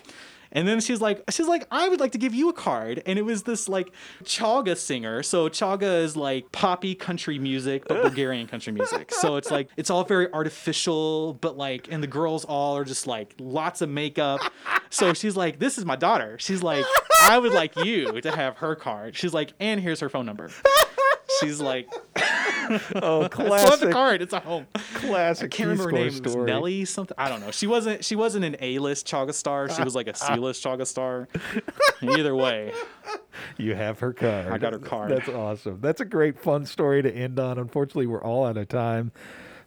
[0.51, 3.03] And then she's like, she's like, I would like to give you a card.
[3.05, 3.91] And it was this like
[4.23, 5.21] chalga singer.
[5.21, 9.11] So chalga is like poppy country music, but Bulgarian country music.
[9.13, 13.05] So it's like it's all very artificial, but like, and the girls all are just
[13.05, 14.41] like lots of makeup.
[14.89, 16.37] So she's like, this is my daughter.
[16.39, 16.85] She's like,
[17.21, 19.15] I would like you to have her card.
[19.15, 20.49] She's like, and here's her phone number.
[21.39, 21.87] She's like,
[23.01, 24.21] Oh, I still have the classic, card.
[24.21, 24.67] It's a home.
[24.95, 25.45] classic.
[25.53, 26.07] I can't remember her name.
[26.07, 26.35] It was.
[26.35, 27.15] Nelly something.
[27.17, 27.51] I don't know.
[27.51, 28.03] She wasn't.
[28.05, 29.69] She wasn't an A-list chalga star.
[29.69, 31.27] She was like a C-list chalga star.
[32.01, 32.71] Either way,
[33.57, 34.47] You have her card.
[34.47, 35.11] I got her card.
[35.11, 35.79] That's awesome.
[35.81, 37.57] That's a great fun story to end on.
[37.57, 39.11] Unfortunately, we're all out of time.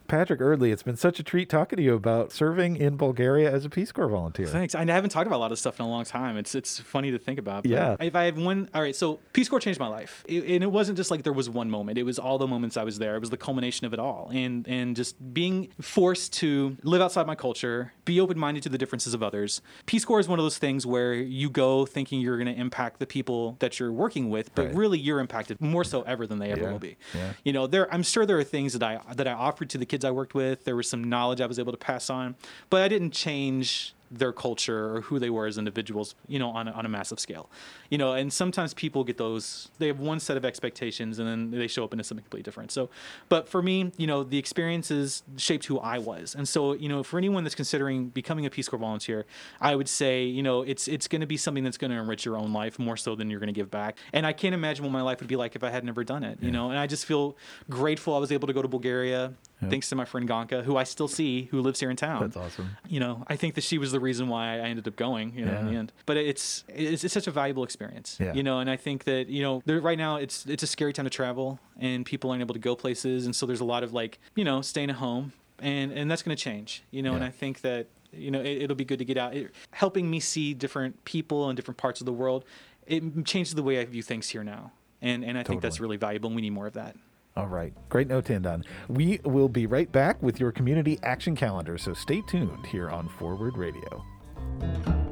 [0.07, 3.65] Patrick Erdley, it's been such a treat talking to you about serving in Bulgaria as
[3.65, 4.45] a Peace Corps volunteer.
[4.47, 4.75] thanks.
[4.75, 6.37] I haven't talked about a lot of stuff in a long time.
[6.37, 7.65] It's it's funny to think about.
[7.65, 7.95] Yeah.
[7.99, 8.95] If I have one, all right.
[8.95, 11.69] So Peace Corps changed my life, It- and it wasn't just like there was one
[11.69, 11.97] moment.
[11.97, 13.15] It was all the moments I was there.
[13.15, 17.25] It was the culmination of it all, and and just being forced to live outside
[17.25, 19.61] my culture, be open minded to the differences of others.
[19.85, 22.99] Peace Corps is one of those things where you go thinking you're going to impact
[22.99, 24.75] the people that you're working with, but Right.
[24.75, 26.71] really you're impacted more so ever than they ever Yeah.
[26.71, 26.97] will be.
[27.15, 27.33] Yeah.
[27.43, 29.85] You know, there I'm sure there are things that I that I offered to the
[29.93, 30.63] kids I worked with.
[30.63, 32.33] There was some knowledge I was able to pass on,
[32.71, 36.67] but I didn't change their culture or who they were as individuals, you know, on
[36.67, 37.49] a, on a massive scale.
[37.89, 41.51] You know, and sometimes people get those they have one set of expectations and then
[41.51, 42.71] they show up into something completely different.
[42.71, 42.89] So,
[43.29, 46.35] but for me, you know, the experiences shaped who I was.
[46.35, 49.25] And so, you know, for anyone that's considering becoming a Peace Corps volunteer,
[49.59, 52.25] I would say, you know, it's it's going to be something that's going to enrich
[52.25, 53.97] your own life more so than you're going to give back.
[54.13, 56.23] And I can't imagine what my life would be like if I had never done
[56.23, 56.69] it, you know.
[56.69, 57.35] And I just feel
[57.69, 59.33] grateful I was able to go to Bulgaria
[59.69, 62.21] thanks to my friend Gonka, who I still see, who lives here in town.
[62.21, 62.77] That's awesome.
[62.87, 65.45] You know, I think that she was the reason why I ended up going, you
[65.45, 65.91] know, in the end.
[66.05, 68.33] But it's, it's it's such a valuable experience, Yeah.
[68.33, 68.59] you know.
[68.59, 71.09] And I think that you know, there, right now it's it's a scary time to
[71.09, 74.19] travel, and people aren't able to go places, and so there's a lot of like
[74.35, 77.15] you know staying at home, and and that's going to change, you know.
[77.15, 80.09] And I think that you know it, it'll be good to get out, it, helping
[80.11, 82.45] me see different people in different parts of the world.
[82.85, 85.97] It changes the way I view things here now, and and I think that's really
[85.97, 86.95] valuable, and we need more of that.
[87.35, 87.73] All right.
[87.89, 88.63] Great note to end on.
[88.87, 93.09] We will be right back with your community action calendar, so stay tuned here on
[93.09, 95.02] Forward Radio.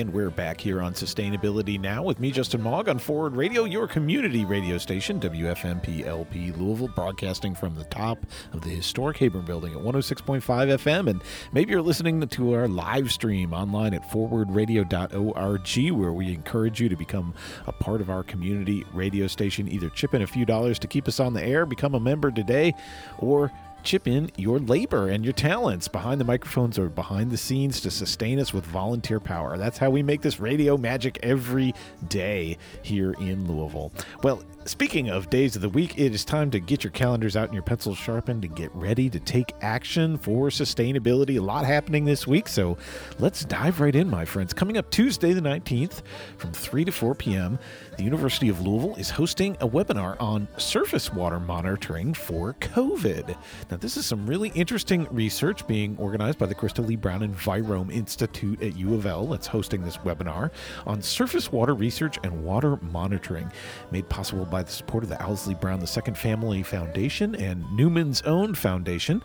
[0.00, 3.88] And we're back here on Sustainability Now with me, Justin Mog, on Forward Radio, your
[3.88, 8.18] community radio station, WFMPLP Louisville, broadcasting from the top
[8.52, 11.08] of the historic Heyburn Building at 106.5 FM.
[11.08, 11.22] And
[11.52, 16.96] maybe you're listening to our live stream online at forwardradio.org, where we encourage you to
[16.96, 17.32] become
[17.66, 19.66] a part of our community radio station.
[19.66, 22.30] Either chip in a few dollars to keep us on the air, become a member
[22.30, 22.74] today,
[23.18, 23.50] or
[23.86, 27.90] chip in your labor and your talents behind the microphones or behind the scenes to
[27.90, 29.56] sustain us with volunteer power.
[29.56, 31.72] That's how we make this radio magic every
[32.08, 33.92] day here in Louisville.
[34.22, 37.44] Well, speaking of days of the week, it is time to get your calendars out
[37.44, 41.38] and your pencils sharpened and get ready to take action for sustainability.
[41.38, 42.76] A lot happening this week, so
[43.18, 44.52] let's dive right in, my friends.
[44.52, 46.02] Coming up Tuesday, the 19th,
[46.36, 47.58] from 3 to 4 p.m.,
[47.96, 53.36] the University of Louisville is hosting a webinar on surface water monitoring for COVID.
[53.70, 57.92] Now, this is some really interesting research being organized by the Krista Lee Brown Envirome
[57.92, 60.50] Institute at U of L that's hosting this webinar
[60.86, 63.50] on surface water research and water monitoring,
[63.90, 68.54] made possible by the support of the Owsley Brown II Family Foundation and Newman's Own
[68.54, 69.22] Foundation.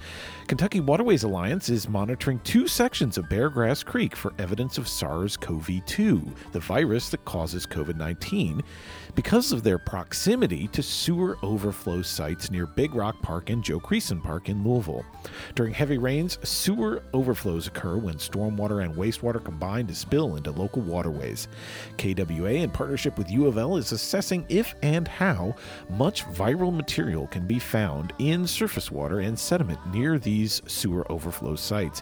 [0.47, 5.85] Kentucky Waterways Alliance is monitoring two sections of Beargrass Creek for evidence of SARS CoV
[5.85, 6.21] 2,
[6.51, 8.61] the virus that causes COVID 19,
[9.15, 14.21] because of their proximity to sewer overflow sites near Big Rock Park and Joe Creason
[14.23, 15.05] Park in Louisville.
[15.55, 20.81] During heavy rains, sewer overflows occur when stormwater and wastewater combine to spill into local
[20.81, 21.47] waterways.
[21.97, 25.55] KWA, in partnership with U of L, is assessing if and how
[25.89, 31.55] much viral material can be found in surface water and sediment near these sewer overflow
[31.55, 32.01] sites.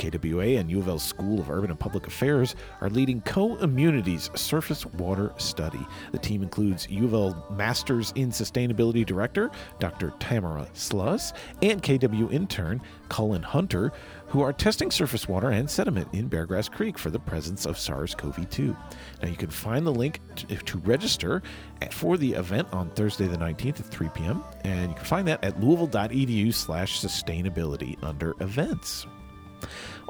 [0.00, 4.86] KWA and U of L School of Urban and Public Affairs are leading Co-Immunity's surface
[4.86, 5.86] water study.
[6.12, 10.14] The team includes U of L Masters in Sustainability Director Dr.
[10.18, 12.80] Tamara Sluss and KW intern
[13.10, 13.92] Cullen Hunter,
[14.28, 18.74] who are testing surface water and sediment in Beargrass Creek for the presence of SARS-CoV-2.
[19.22, 21.42] Now you can find the link to, register
[21.90, 24.42] for the event on Thursday the 19th at 3 p.m.
[24.64, 29.06] and you can find that at louisville.edu slash sustainability under events.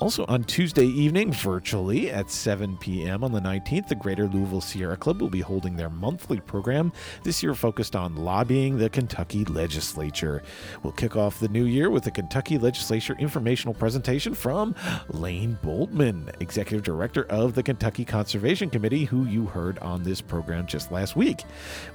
[0.01, 3.22] Also, on Tuesday evening, virtually at 7 p.m.
[3.22, 6.90] on the 19th, the Greater Louisville Sierra Club will be holding their monthly program,
[7.22, 10.42] this year focused on lobbying the Kentucky legislature.
[10.82, 14.74] We'll kick off the new year with a Kentucky legislature informational presentation from
[15.11, 20.66] Lane Boldman, Executive Director of the Kentucky Conservation Committee, who you heard on this program
[20.66, 21.44] just last week.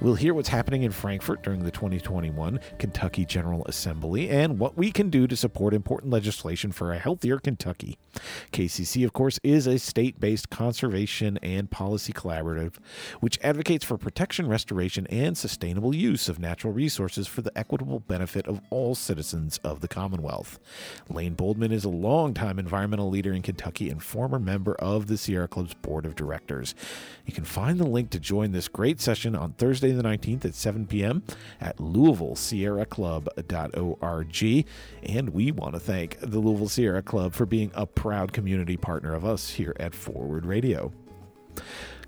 [0.00, 4.92] We'll hear what's happening in Frankfort during the 2021 Kentucky General Assembly and what we
[4.92, 7.95] can do to support important legislation for a healthier Kentucky.
[8.52, 12.74] KCC, of course, is a state based conservation and policy collaborative
[13.20, 18.46] which advocates for protection, restoration, and sustainable use of natural resources for the equitable benefit
[18.46, 20.58] of all citizens of the Commonwealth.
[21.08, 25.48] Lane Boldman is a longtime environmental leader in Kentucky and former member of the Sierra
[25.48, 26.74] Club's board of directors.
[27.24, 30.54] You can find the link to join this great session on Thursday, the 19th at
[30.54, 31.22] 7 p.m.
[31.60, 34.66] at LouisvilleSierraClub.org.
[35.02, 39.14] And we want to thank the Louisville Sierra Club for being a proud community partner
[39.14, 40.92] of us here at Forward Radio.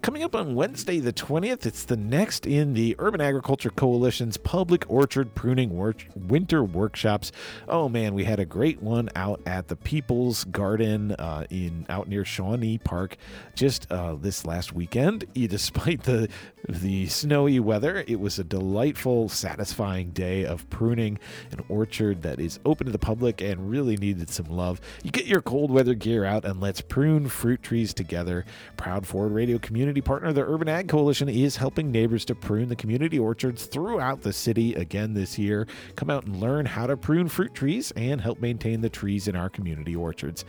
[0.01, 4.89] Coming up on Wednesday, the 20th, it's the next in the Urban Agriculture Coalition's Public
[4.89, 5.77] Orchard Pruning
[6.15, 7.33] Winter Workshops.
[7.67, 12.09] Oh man, we had a great one out at the People's Garden uh, in out
[12.09, 13.17] near Shawnee Park
[13.57, 15.25] just uh, this last weekend.
[15.35, 16.29] Despite the
[16.69, 21.19] the snowy weather, it was a delightful, satisfying day of pruning
[21.51, 24.81] an orchard that is open to the public and really needed some love.
[25.03, 28.45] You get your cold weather gear out and let's prune fruit trees together.
[28.77, 32.77] Proud Forward Radio community partner, the Urban Ag Coalition, is helping neighbors to prune the
[32.77, 35.67] community orchards throughout the city again this year.
[35.97, 39.37] Come out and learn how to prune fruit trees and help maintain the trees in
[39.37, 40.45] our community orchards.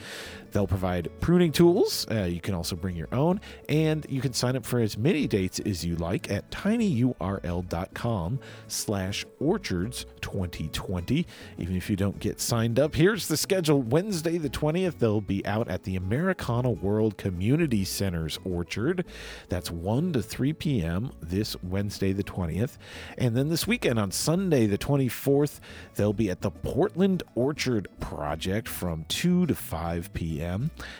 [0.52, 2.08] They'll provide pruning tools.
[2.10, 5.28] Uh, you can also bring your own, and you can sign up for as many
[5.28, 11.26] dates as you like at tinyurl.com slash orchards 2020.
[11.58, 13.82] Even if you don't get signed up, here's the schedule.
[13.82, 19.06] Wednesday the 20th, they'll be out at the Americana World Community Center's orchard.
[19.50, 21.12] That's 1 to 3 p.m.
[21.22, 22.78] this Wednesday the 20th.
[23.18, 25.60] And then this weekend on Sunday the 24th,
[25.96, 30.39] they'll be at the Portland Orchard Project from 2 to 5 p.m.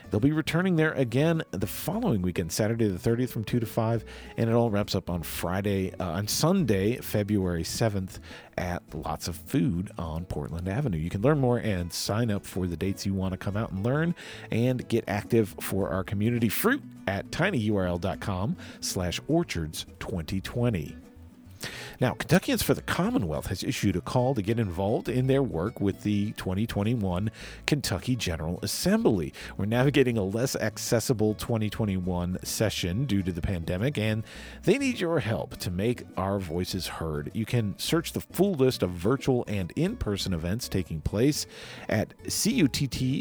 [0.10, 4.04] They'll be returning there again the following weekend, Saturday the 30th from 2 to 5,
[4.38, 8.20] and it all wraps up on Friday, uh, on Sunday, February 7th
[8.58, 10.98] at Lots of Food on Portland Avenue.
[10.98, 13.72] You can learn more and sign up for the dates you want to come out
[13.72, 14.14] and learn
[14.52, 20.96] and get active for our community fruit at tinyurl.com slash orchards 2020.
[22.02, 25.82] Now, Kentuckians for the Commonwealth has issued a call to get involved in their work
[25.82, 27.30] with the 2021
[27.66, 29.34] Kentucky General Assembly.
[29.58, 34.24] We're navigating a less accessible 2021 session due to the pandemic, and
[34.64, 37.32] they need your help to make our voices heard.
[37.34, 41.48] You can search the full list of virtual and in person events taking place
[41.90, 43.20] at cutt.ly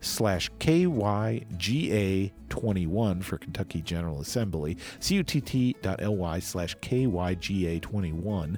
[0.00, 8.56] slash KYGA21 for Kentucky General Assembly, cutt.ly slash KYGA21.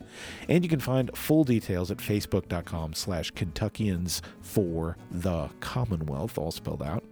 [0.48, 6.82] And you can find full details at facebook.com slash Kentuckians for the Commonwealth, all spelled
[6.82, 7.04] out.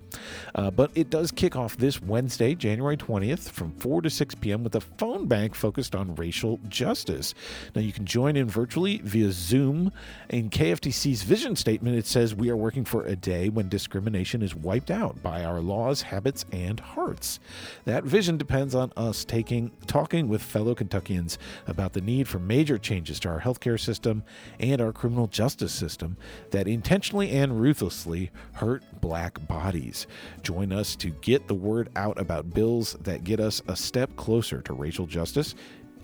[0.55, 4.65] Uh, but it does kick off this Wednesday, January 20th, from 4 to 6 p.m.
[4.65, 7.35] with a phone bank focused on racial justice.
[7.75, 9.93] Now, you can join in virtually via Zoom.
[10.31, 14.55] In KFTC's vision statement, it says, We are working for a day when discrimination is
[14.55, 17.41] wiped out by our laws, habits, and hearts.
[17.85, 22.79] That vision depends on us taking talking with fellow Kentuckians about the need for major
[22.79, 24.23] changes to our healthcare system
[24.59, 26.17] and our criminal justice system
[26.51, 29.98] that intentionally and ruthlessly hurt black bodies.
[30.43, 34.61] Join us to get the word out about bills that get us a step closer
[34.63, 35.55] to racial justice.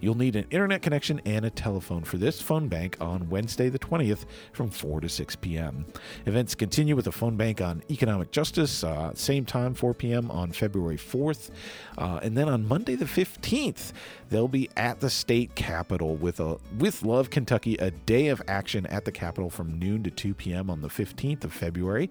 [0.05, 3.79] You'll need an internet connection and a telephone for this phone bank on Wednesday, the
[3.79, 5.87] 20th, from 4 to 6 p.m.
[6.27, 10.31] Events continue with a phone bank on economic justice, uh, same time, 4 p.m.
[10.31, 11.51] on February 4th.
[11.97, 13.93] Uh, and then on Monday, the 15th,
[14.35, 18.85] they'll be at the state capitol with a with Love Kentucky, a day of action
[18.87, 20.69] at the capitol from noon to 2 p.m.
[20.69, 22.11] on the 15th of February.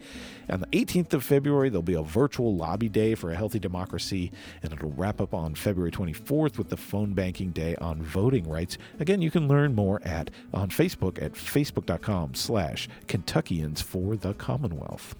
[0.49, 4.31] On the 18th of February, there'll be a virtual lobby day for a healthy democracy,
[4.61, 8.77] and it'll wrap up on February 24th with the phone banking day on voting rights.
[9.01, 15.13] Again, you can learn more at on Facebook at facebook.com slash Kentuckians for the Commonwealth.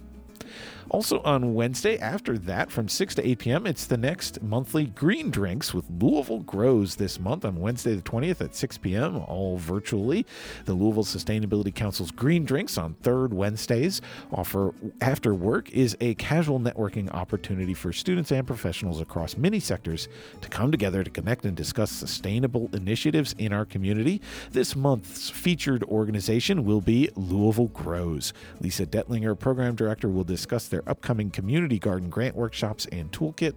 [0.90, 5.30] Also on Wednesday, after that, from 6 to 8 p.m., it's the next monthly Green
[5.30, 10.26] Drinks with Louisville Grows this month on Wednesday, the 20th at 6 p.m., all virtually.
[10.64, 14.00] The Louisville Sustainability Council's Green Drinks on third Wednesdays
[14.32, 20.08] offer after work is a casual networking opportunity for students and professionals across many sectors
[20.40, 24.20] to come together to connect and discuss sustainable initiatives in our community.
[24.52, 28.32] This month's featured organization will be Louisville Grows.
[28.60, 33.54] Lisa Detlinger, program director, will discuss their upcoming community garden grant workshops and toolkit.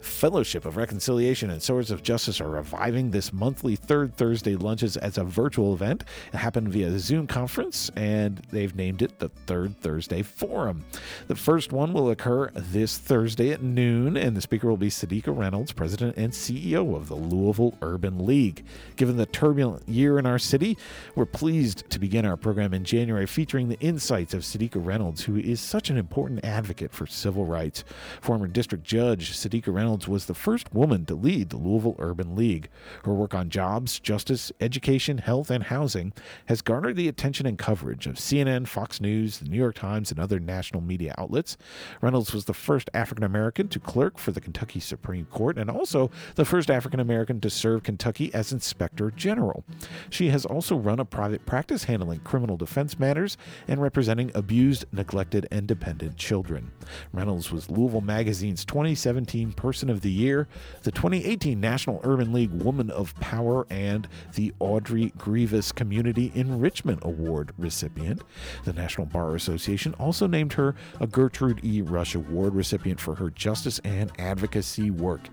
[0.00, 5.18] Fellowship of Reconciliation and Sowers of Justice are reviving this monthly third Thursday lunches as
[5.18, 6.04] a virtual event.
[6.32, 10.84] It happened via Zoom conference, and they've named it the Third Thursday Forum.
[11.28, 15.36] The first one will occur this Thursday at noon, and the speaker will be Sadiqa
[15.36, 18.64] Reynolds, President and CEO of the Louisville Urban League.
[18.96, 20.76] Given the turbulent year in our city,
[21.14, 25.36] we're pleased to begin our program in January featuring the insights of Sadiqa Reynolds, who
[25.36, 27.84] is such an important advocate for civil rights.
[28.20, 32.68] Former district judge Sadiqa Reynolds was the first woman to lead the Louisville Urban League.
[33.04, 36.12] Her work on jobs, justice, education, health, and housing
[36.46, 40.18] has garnered the attention and coverage of CNN, Fox News, the New York Times, and
[40.18, 41.56] other national media outlets.
[42.00, 46.10] Reynolds was the first African American to clerk for the Kentucky Supreme Court and also
[46.34, 49.64] the first African American to serve Kentucky as Inspector General.
[50.10, 53.36] She has also run a private practice handling criminal defense matters
[53.68, 56.72] and representing abused, neglected, and dependent children.
[57.12, 60.48] Reynolds was Louisville Magazine's 2017 Person of the Year,
[60.82, 67.52] the 2018 National Urban League Woman of Power, and the Audrey Grevious Community Enrichment Award
[67.58, 68.22] recipient.
[68.64, 71.82] The National Bar Association also named her a Gertrude E.
[71.82, 75.28] Rush Award recipient for her justice and advocacy work.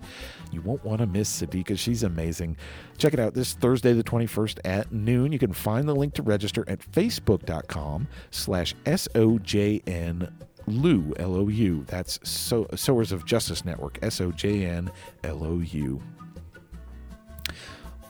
[0.52, 1.78] You won't want to miss Sadiqa.
[1.78, 2.58] She's amazing.
[2.98, 5.32] Check it out this Thursday, the 21st at noon.
[5.32, 10.30] You can find the link to register at facebook.com slash S-O-J-N
[10.68, 11.84] Lou, L O U.
[11.88, 14.92] That's so- Sowers of Justice Network, S O J N
[15.24, 16.02] L O U.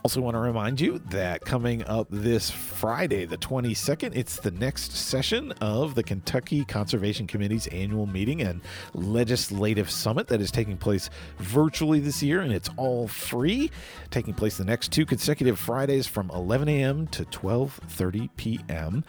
[0.04, 4.92] Also, want to remind you that coming up this Friday, the 22nd, it's the next
[4.92, 8.60] session of the Kentucky Conservation Committee's annual meeting and
[8.92, 13.70] legislative summit that is taking place virtually this year, and it's all free.
[14.10, 17.06] Taking place the next two consecutive Fridays from 11 a.m.
[17.06, 19.04] to 12:30 p.m.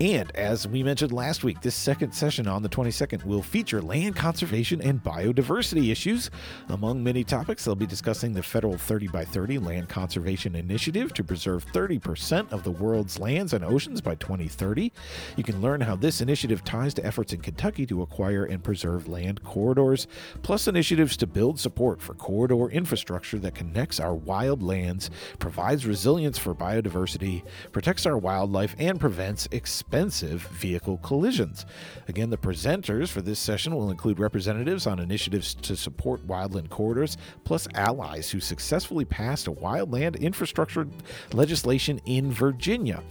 [0.00, 4.16] And as we mentioned last week, this second session on the 22nd will feature land
[4.16, 6.30] conservation and biodiversity issues.
[6.68, 11.22] Among many topics, they'll be discussing the federal 30 by 30 land conservation initiative to
[11.22, 14.90] preserve 30% of the world's lands and oceans by 2030.
[15.36, 19.06] You can learn how this initiative ties to efforts in Kentucky to acquire and preserve
[19.06, 20.08] land corridors,
[20.42, 26.36] plus initiatives to build support for corridor infrastructure that connects our wild lands, provides resilience
[26.36, 29.46] for biodiversity, protects our wildlife, and prevents
[29.86, 31.66] expensive vehicle collisions.
[32.08, 37.16] Again, the presenters for this session will include representatives on initiatives to support wildland corridors,
[37.44, 40.88] plus allies who successfully passed a wildland infrastructure
[41.32, 43.02] legislation in Virginia.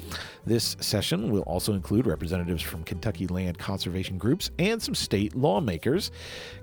[0.45, 6.11] This session will also include representatives from Kentucky land conservation groups and some state lawmakers.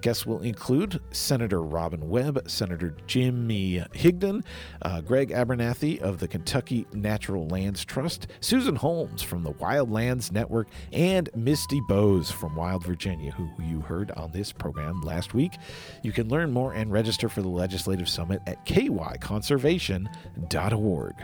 [0.03, 4.45] Guests will include Senator Robin Webb, Senator Jimmy Higdon,
[4.83, 10.69] uh, Greg Abernathy of the Kentucky Natural Lands Trust, Susan Holmes from the Wildlands Network,
[10.93, 15.57] and Misty Boos from Wild Virginia, who you heard on this program last week.
[16.03, 21.15] You can learn more and register for the Legislative Summit at kyconservation.org.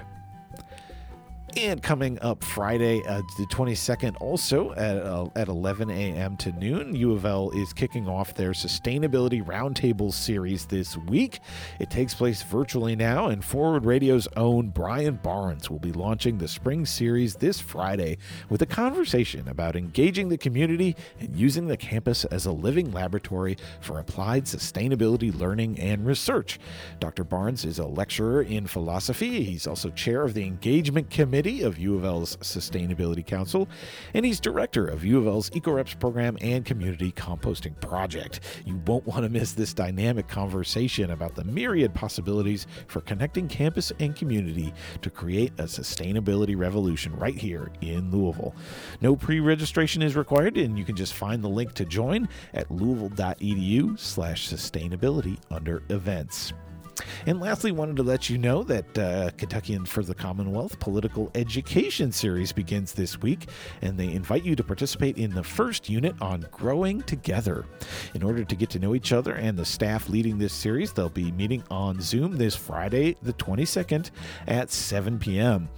[1.57, 6.37] And coming up Friday, uh, the 22nd, also at, uh, at 11 a.m.
[6.37, 11.41] to noon, U of L is kicking off their Sustainability Roundtable series this week.
[11.81, 16.47] It takes place virtually now, and Forward Radio's own Brian Barnes will be launching the
[16.47, 18.19] spring series this Friday
[18.51, 23.57] with a conversation about engaging the community and using the campus as a living laboratory
[23.81, 26.61] for applied sustainability learning and research.
[27.01, 27.25] Dr.
[27.25, 29.43] Barnes is a lecturer in philosophy.
[29.43, 33.69] He's also chair of the Engagement Committee of U of L's Sustainability Council,
[34.15, 38.41] and he's director of U of L's EcoReps program and community composting project.
[38.65, 43.93] You won't want to miss this dynamic conversation about the myriad possibilities for connecting campus
[44.01, 48.55] and community to create a sustainability revolution right here in Louisville.
[49.01, 53.99] No pre-registration is required, and you can just find the link to join at louisville.edu
[53.99, 56.53] slash sustainability under events.
[57.27, 62.13] And lastly, wanted to let you know that uh, Kentuckian for the Commonwealth Political Education
[62.13, 63.49] Series begins this week,
[63.83, 67.67] and they invite you to participate in the first unit on growing together.
[68.15, 71.09] In order to get to know each other and the staff leading this series, they'll
[71.09, 74.11] be meeting on Zoom this Friday, the 22nd
[74.47, 75.69] at 7 p.m.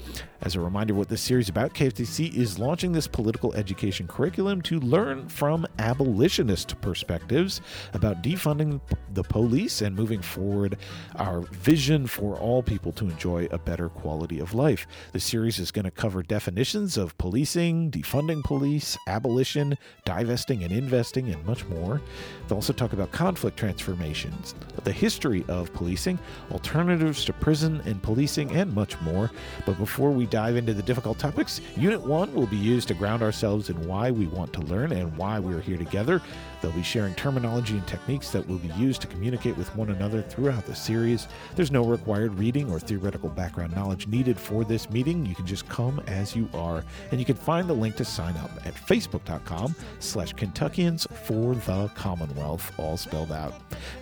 [0.41, 4.79] As a reminder, what this series about, KFTC is launching this political education curriculum to
[4.79, 7.61] learn from abolitionist perspectives
[7.93, 8.81] about defunding
[9.15, 10.79] the police and moving forward
[11.19, 14.87] our vision for all people to enjoy a better quality of life.
[15.13, 21.29] The series is going to cover definitions of policing, defunding police, abolition, divesting and investing,
[21.31, 22.01] and much more.
[22.47, 24.55] They'll also talk about conflict transformations,
[24.85, 26.19] the history of policing,
[26.51, 29.31] alternatives to prison and policing, and much more.
[29.67, 33.23] But before we dive into the difficult topics, Unit 1 will be used to ground
[33.23, 36.23] ourselves in why we want to learn and why we're here together.
[36.61, 40.23] They'll be sharing terminology and techniques that will be used to communicate with one another
[40.23, 41.29] throughout the series.
[41.55, 45.25] There's no required reading or theoretical background knowledge needed for this meeting.
[45.25, 48.37] You can just come as you are, and you can find the link to sign
[48.37, 53.55] up at facebook.com slash Kentuckians for the Commonwealth, all spelled out.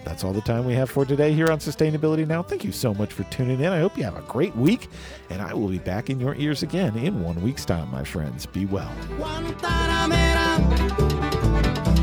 [0.05, 2.43] That's all the time we have for today here on Sustainability Now.
[2.43, 3.73] Thank you so much for tuning in.
[3.73, 4.89] I hope you have a great week,
[5.31, 8.47] and I will be back in your ears again in one week's time, my friends.
[8.47, 8.93] Be well.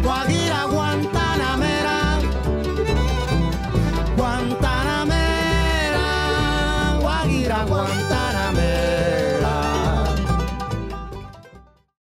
[0.04, 1.97] Guantanamera,
[4.18, 6.06] Guantanamera,
[6.99, 8.33] Guajira, Guantanamera.